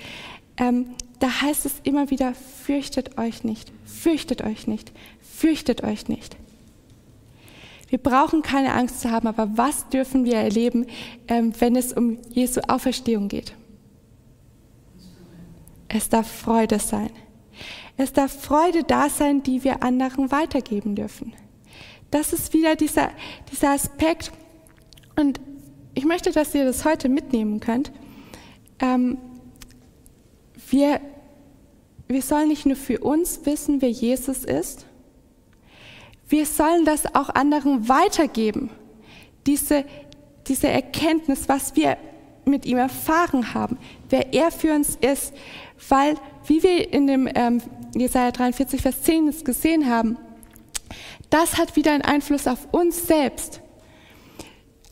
ähm, 0.57 0.95
da 1.19 1.41
heißt 1.43 1.67
es 1.67 1.73
immer 1.83 2.09
wieder, 2.09 2.33
fürchtet 2.33 3.19
euch 3.19 3.43
nicht, 3.43 3.71
fürchtet 3.85 4.43
euch 4.43 4.65
nicht, 4.65 4.91
fürchtet 5.21 5.83
euch 5.83 6.07
nicht. 6.07 6.35
Wir 7.89 7.97
brauchen 7.97 8.43
keine 8.43 8.73
Angst 8.73 9.01
zu 9.01 9.11
haben, 9.11 9.27
aber 9.27 9.57
was 9.57 9.89
dürfen 9.89 10.23
wir 10.23 10.35
erleben, 10.35 10.85
ähm, 11.27 11.53
wenn 11.59 11.75
es 11.75 11.91
um 11.91 12.19
Jesu 12.29 12.61
Auferstehung 12.67 13.27
geht? 13.27 13.53
Es 15.87 16.07
darf 16.07 16.29
Freude 16.31 16.79
sein. 16.79 17.09
Es 17.97 18.13
darf 18.13 18.31
Freude 18.31 18.83
da 18.83 19.09
sein, 19.09 19.43
die 19.43 19.63
wir 19.63 19.83
anderen 19.83 20.31
weitergeben 20.31 20.95
dürfen. 20.95 21.33
Das 22.11 22.31
ist 22.31 22.53
wieder 22.53 22.75
dieser, 22.75 23.09
dieser 23.51 23.71
Aspekt. 23.71 24.31
Und 25.15 25.41
ich 25.95 26.05
möchte, 26.05 26.31
dass 26.31 26.53
ihr 26.55 26.65
das 26.65 26.85
heute 26.85 27.09
mitnehmen 27.09 27.59
könnt. 27.59 27.91
Ähm, 28.79 29.17
wir, 30.69 31.01
wir 32.07 32.21
sollen 32.21 32.47
nicht 32.49 32.65
nur 32.65 32.75
für 32.75 32.99
uns 32.99 33.45
wissen, 33.45 33.81
wer 33.81 33.89
Jesus 33.89 34.45
ist, 34.45 34.85
wir 36.29 36.45
sollen 36.45 36.85
das 36.85 37.15
auch 37.15 37.29
anderen 37.29 37.89
weitergeben. 37.89 38.69
Diese, 39.45 39.83
diese 40.47 40.67
Erkenntnis, 40.67 41.49
was 41.49 41.75
wir 41.75 41.97
mit 42.45 42.65
ihm 42.65 42.77
erfahren 42.77 43.53
haben, 43.53 43.77
wer 44.09 44.33
er 44.33 44.51
für 44.51 44.73
uns 44.73 44.95
ist, 45.01 45.33
weil, 45.89 46.15
wie 46.45 46.63
wir 46.63 46.93
in 46.93 47.07
dem 47.07 47.29
ähm, 47.33 47.61
Jesaja 47.95 48.31
43, 48.31 48.81
Vers 48.81 49.01
10 49.01 49.43
gesehen 49.43 49.89
haben, 49.89 50.17
das 51.29 51.57
hat 51.57 51.75
wieder 51.75 51.91
einen 51.91 52.03
Einfluss 52.03 52.47
auf 52.47 52.67
uns 52.71 53.07
selbst. 53.07 53.61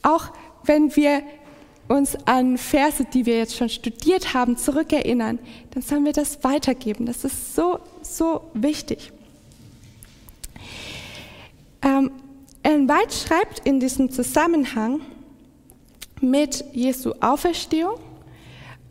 Auch 0.04 0.32
wenn 0.64 0.96
wir 0.96 1.24
uns 1.88 2.16
an 2.26 2.58
Verse, 2.58 3.06
die 3.06 3.26
wir 3.26 3.38
jetzt 3.38 3.56
schon 3.56 3.70
studiert 3.70 4.34
haben, 4.34 4.58
zurückerinnern, 4.58 5.40
dann 5.72 5.84
sollen 5.84 6.06
wir 6.06 6.14
das 6.14 6.44
weitergeben. 6.44 7.06
Das 7.06 7.24
ist 7.24 7.56
so, 7.56 7.80
so 8.02 8.42
wichtig. 8.54 9.12
Ähm, 11.88 12.12
Ellen 12.64 12.90
White 12.90 13.16
schreibt 13.16 13.60
in 13.66 13.80
diesem 13.80 14.12
Zusammenhang 14.12 15.00
mit 16.20 16.66
Jesu 16.74 17.14
Auferstehung 17.22 17.98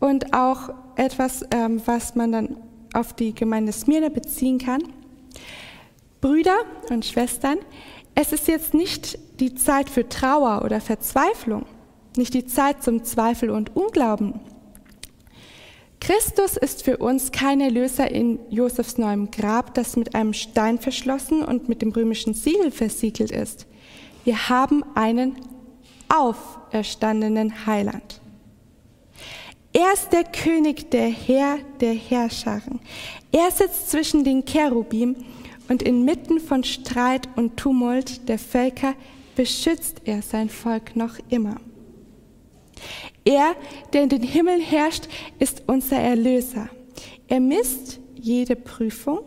und 0.01 0.33
auch 0.33 0.71
etwas, 0.97 1.45
ähm, 1.51 1.83
was 1.85 2.15
man 2.15 2.33
dann 2.33 2.57
auf 2.95 3.13
die 3.13 3.35
Gemeinde 3.35 3.73
Smyrna 3.73 4.09
beziehen 4.09 4.57
kann. 4.57 4.83
Brüder 6.23 6.57
und 6.89 7.05
Schwestern, 7.05 7.59
es 8.15 8.33
ist 8.33 8.49
jetzt 8.49 8.73
nicht 8.73 9.19
die 9.41 9.55
Zeit 9.55 9.91
für 9.91 10.09
Trauer 10.09 10.63
oder 10.65 10.81
Verzweiflung, 10.81 11.67
nicht 12.17 12.33
die 12.33 12.47
Zeit 12.47 12.83
zum 12.83 13.05
Zweifel 13.05 13.51
und 13.51 13.77
Unglauben. 13.77 14.41
Christus 16.07 16.57
ist 16.57 16.85
für 16.85 16.99
uns 16.99 17.33
kein 17.33 17.61
Erlöser 17.61 18.09
in 18.09 18.39
Josefs 18.49 18.97
neuem 18.97 19.33
Grab, 19.33 19.75
das 19.75 19.97
mit 19.97 20.15
einem 20.15 20.35
Stein 20.35 20.79
verschlossen 20.79 21.43
und 21.43 21.69
mit 21.69 21.83
dem 21.83 21.91
römischen 21.91 22.33
Siegel 22.33 22.71
versiegelt 22.71 23.33
ist. 23.33 23.67
Wir 24.23 24.49
haben 24.49 24.85
einen 24.95 25.35
auferstandenen 26.09 27.67
Heiland. 27.67 28.21
Er 29.73 29.93
ist 29.95 30.13
der 30.13 30.23
König 30.23 30.93
der 30.93 31.09
Herr 31.09 31.59
der 31.81 31.95
Herrscharen. 31.95 32.79
Er 33.33 33.51
sitzt 33.51 33.91
zwischen 33.91 34.23
den 34.23 34.45
Cherubim 34.45 35.17
und 35.69 35.83
inmitten 35.83 36.39
von 36.39 36.63
Streit 36.63 37.29
und 37.35 37.57
Tumult 37.57 38.29
der 38.29 38.39
Völker 38.39 38.95
beschützt 39.35 40.03
er 40.05 40.23
sein 40.23 40.51
Volk 40.51 40.95
noch 40.95 41.17
immer. 41.31 41.57
Er, 43.27 43.57
der 43.93 44.05
in 44.05 44.09
den 44.09 44.23
Himmel 44.23 44.63
herrscht, 44.63 45.09
ist 45.41 45.65
unser 45.67 45.99
Erlöser. 45.99 46.71
Er 47.27 47.41
misst 47.41 47.99
jede 48.15 48.55
Prüfung. 48.55 49.19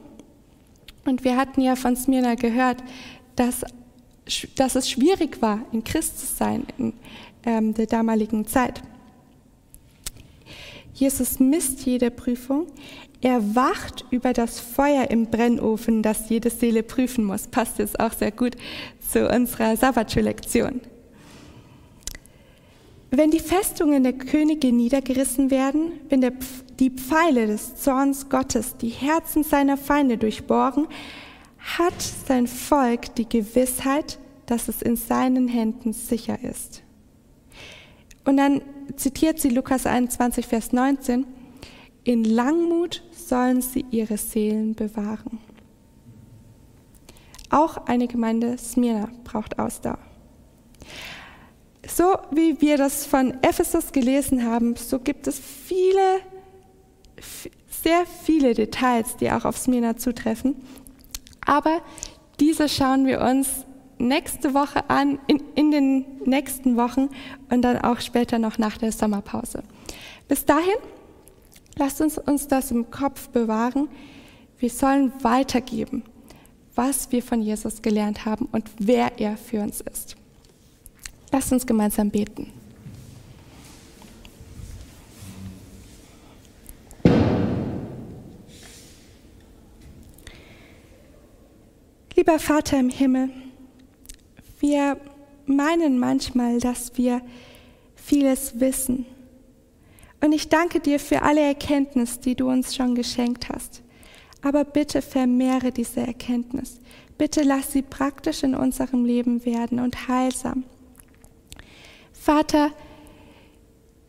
Und 1.06 1.26
wir 1.26 1.36
hatten 1.36 1.62
ja 1.62 1.76
von 1.76 1.96
Smyrna 1.96 2.36
gehört, 2.36 2.82
dass, 3.36 3.66
dass 4.56 4.76
es 4.76 4.90
schwierig 4.90 5.42
war, 5.42 5.66
in 5.74 5.84
Christ 5.84 6.20
zu 6.20 6.26
sein 6.26 6.66
in 6.78 6.94
ähm, 7.46 7.74
der 7.74 7.88
damaligen 7.88 8.48
Zeit. 8.48 8.82
Jesus 10.94 11.40
misst 11.40 11.86
jede 11.86 12.10
Prüfung. 12.10 12.68
Er 13.22 13.54
wacht 13.54 14.06
über 14.12 14.32
das 14.32 14.62
Feuer 14.62 15.10
im 15.10 15.26
Brennofen, 15.26 16.04
das 16.04 16.30
jede 16.30 16.50
Seele 16.50 16.84
prüfen 16.84 17.26
muss. 17.26 17.48
Passt 17.48 17.80
jetzt 17.80 18.00
auch 18.00 18.14
sehr 18.14 18.32
gut 18.32 18.56
zu 19.12 19.28
unserer 19.28 19.76
Sabbatschulektion. 19.76 20.80
Wenn 23.12 23.32
die 23.32 23.40
Festungen 23.40 24.04
der 24.04 24.14
Könige 24.14 24.72
niedergerissen 24.72 25.50
werden, 25.50 25.94
wenn 26.10 26.22
der, 26.22 26.34
die 26.80 26.92
Pfeile 26.92 27.48
des 27.48 27.76
Zorns 27.78 28.30
Gottes 28.30 28.78
die 28.78 28.90
Herzen 28.90 29.44
seiner 29.44 29.78
Feinde 29.78 30.18
durchbohren, 30.18 30.88
hat 31.58 32.02
sein 32.02 32.48
Volk 32.48 33.16
die 33.16 33.28
Gewissheit, 33.28 34.20
dass 34.46 34.68
es 34.68 34.82
in 34.82 34.96
seinen 34.96 35.48
Händen 35.48 35.94
sicher 35.94 36.44
ist. 36.44 36.84
Und 38.26 38.38
dann 38.38 38.62
zitiert 38.96 39.40
sie 39.40 39.50
Lukas 39.50 39.88
21, 39.88 40.46
Vers 40.46 40.72
19, 40.72 41.26
in 42.04 42.24
Langmut 42.24 43.04
sollen 43.12 43.62
sie 43.62 43.86
ihre 43.92 44.18
Seelen 44.18 44.76
bewahren. 44.76 45.40
Auch 47.50 47.88
eine 47.88 48.08
Gemeinde 48.08 48.58
Smyrna 48.58 49.10
braucht 49.24 49.58
Ausdauer. 49.58 50.00
So 51.88 52.18
wie 52.32 52.60
wir 52.62 52.78
das 52.78 53.06
von 53.06 53.38
Ephesus 53.42 53.92
gelesen 53.92 54.46
haben, 54.46 54.76
so 54.76 55.00
gibt 55.00 55.28
es 55.28 55.40
viele, 55.40 56.20
sehr 57.70 58.06
viele 58.24 58.54
Details, 58.54 59.16
die 59.18 59.32
auch 59.32 59.46
auf 59.46 59.58
Smyrna 59.58 59.96
zutreffen. 59.98 60.56
Aber 61.46 61.82
diese 62.40 62.70
schauen 62.70 63.06
wir 63.06 63.22
uns 63.22 63.66
nächste 63.98 64.54
Woche 64.54 64.90
an, 64.90 65.20
in, 65.28 65.42
in 65.56 65.72
den 65.72 66.06
nächsten 66.26 66.78
Wochen 66.78 67.10
und 67.50 67.62
dann 67.62 67.78
auch 67.78 68.00
später 68.00 68.40
noch 68.40 68.58
nach 68.58 68.78
der 68.78 68.92
Sommerpause. 68.92 69.64
Bis 70.28 70.46
dahin, 70.46 70.76
lasst 71.76 72.02
uns 72.02 72.18
uns 72.18 72.48
das 72.48 72.72
im 72.72 72.92
Kopf 72.92 73.30
bewahren. 73.30 73.90
Wir 74.58 74.70
sollen 74.70 75.12
weitergeben, 75.22 76.04
was 76.76 77.12
wir 77.12 77.24
von 77.24 77.42
Jesus 77.42 77.82
gelernt 77.82 78.26
haben 78.26 78.48
und 78.52 78.70
wer 78.80 79.20
er 79.20 79.38
für 79.38 79.62
uns 79.62 79.82
ist. 79.82 80.16
Lasst 81.32 81.52
uns 81.52 81.66
gemeinsam 81.66 82.10
beten. 82.10 82.52
Lieber 92.16 92.40
Vater 92.40 92.80
im 92.80 92.90
Himmel, 92.90 93.30
wir 94.60 95.00
meinen 95.46 96.00
manchmal, 96.00 96.60
dass 96.60 96.98
wir 96.98 97.22
vieles 97.96 98.60
wissen. 98.60 99.06
Und 100.22 100.34
ich 100.34 100.50
danke 100.50 100.80
dir 100.80 101.00
für 101.00 101.22
alle 101.22 101.42
Erkenntnis, 101.42 102.20
die 102.20 102.36
du 102.36 102.50
uns 102.50 102.76
schon 102.76 102.94
geschenkt 102.94 103.50
hast. 103.50 103.82
Aber 104.42 104.64
bitte 104.64 105.02
vermehre 105.02 105.72
diese 105.72 106.02
Erkenntnis. 106.02 106.80
Bitte 107.18 107.42
lass 107.44 107.72
sie 107.72 107.82
praktisch 107.82 108.44
in 108.44 108.56
unserem 108.56 109.06
Leben 109.06 109.46
werden 109.46 109.80
und 109.80 110.08
heilsam. 110.08 110.66
Vater, 112.20 112.72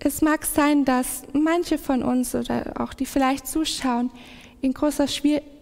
es 0.01 0.21
mag 0.21 0.45
sein, 0.45 0.85
dass 0.85 1.23
manche 1.33 1.79
von 1.79 2.03
uns 2.03 2.35
oder 2.35 2.75
auch 2.81 2.93
die 2.93 3.07
vielleicht 3.07 3.47
zuschauen, 3.47 4.11
in, 4.61 4.75
großer, 4.75 5.07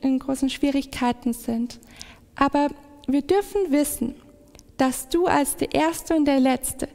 in 0.01 0.19
großen 0.19 0.49
Schwierigkeiten 0.49 1.35
sind. 1.35 1.79
Aber 2.35 2.69
wir 3.07 3.23
dürfen 3.23 3.71
wissen, 3.71 4.15
dass 4.79 5.09
du 5.11 5.27
als 5.27 5.57
der 5.57 5.75
Erste 5.75 6.17
und 6.17 6.25
der 6.25 6.41
Letzte 6.41 6.89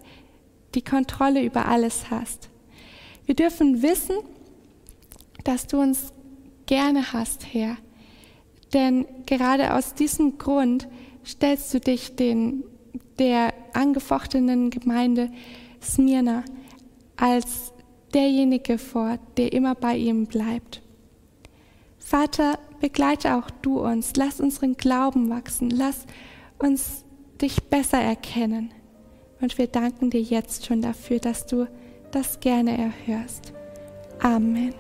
die 0.73 0.81
Kontrolle 0.81 1.43
über 1.43 1.67
alles 1.67 2.09
hast. 2.09 2.49
Wir 3.25 3.35
dürfen 3.35 3.83
wissen, 3.83 4.15
dass 5.43 5.67
du 5.67 5.79
uns 5.79 6.13
gerne 6.65 7.13
hast, 7.13 7.53
Herr. 7.53 7.77
Denn 8.73 9.05
gerade 9.27 9.75
aus 9.75 9.93
diesem 9.93 10.39
Grund 10.39 10.87
stellst 11.23 11.71
du 11.73 11.79
dich 11.79 12.15
den, 12.15 12.63
der 13.19 13.53
angefochtenen 13.73 14.69
Gemeinde 14.69 15.29
Smyrna 15.81 16.43
als 17.17 17.73
derjenige 18.13 18.77
vor, 18.77 19.17
der 19.37 19.53
immer 19.53 19.75
bei 19.75 19.95
ihm 19.95 20.25
bleibt. 20.25 20.81
Vater, 21.97 22.59
begleite 22.79 23.35
auch 23.35 23.49
du 23.49 23.79
uns, 23.79 24.13
lass 24.15 24.39
unseren 24.39 24.75
Glauben 24.75 25.29
wachsen, 25.29 25.69
lass 25.69 26.05
uns 26.59 27.05
dich 27.41 27.63
besser 27.63 27.99
erkennen. 27.99 28.71
Und 29.41 29.57
wir 29.57 29.67
danken 29.67 30.09
dir 30.09 30.21
jetzt 30.21 30.65
schon 30.65 30.81
dafür, 30.81 31.19
dass 31.19 31.45
du 31.45 31.67
das 32.11 32.39
gerne 32.39 32.77
erhörst. 32.77 33.53
Amen. 34.19 34.73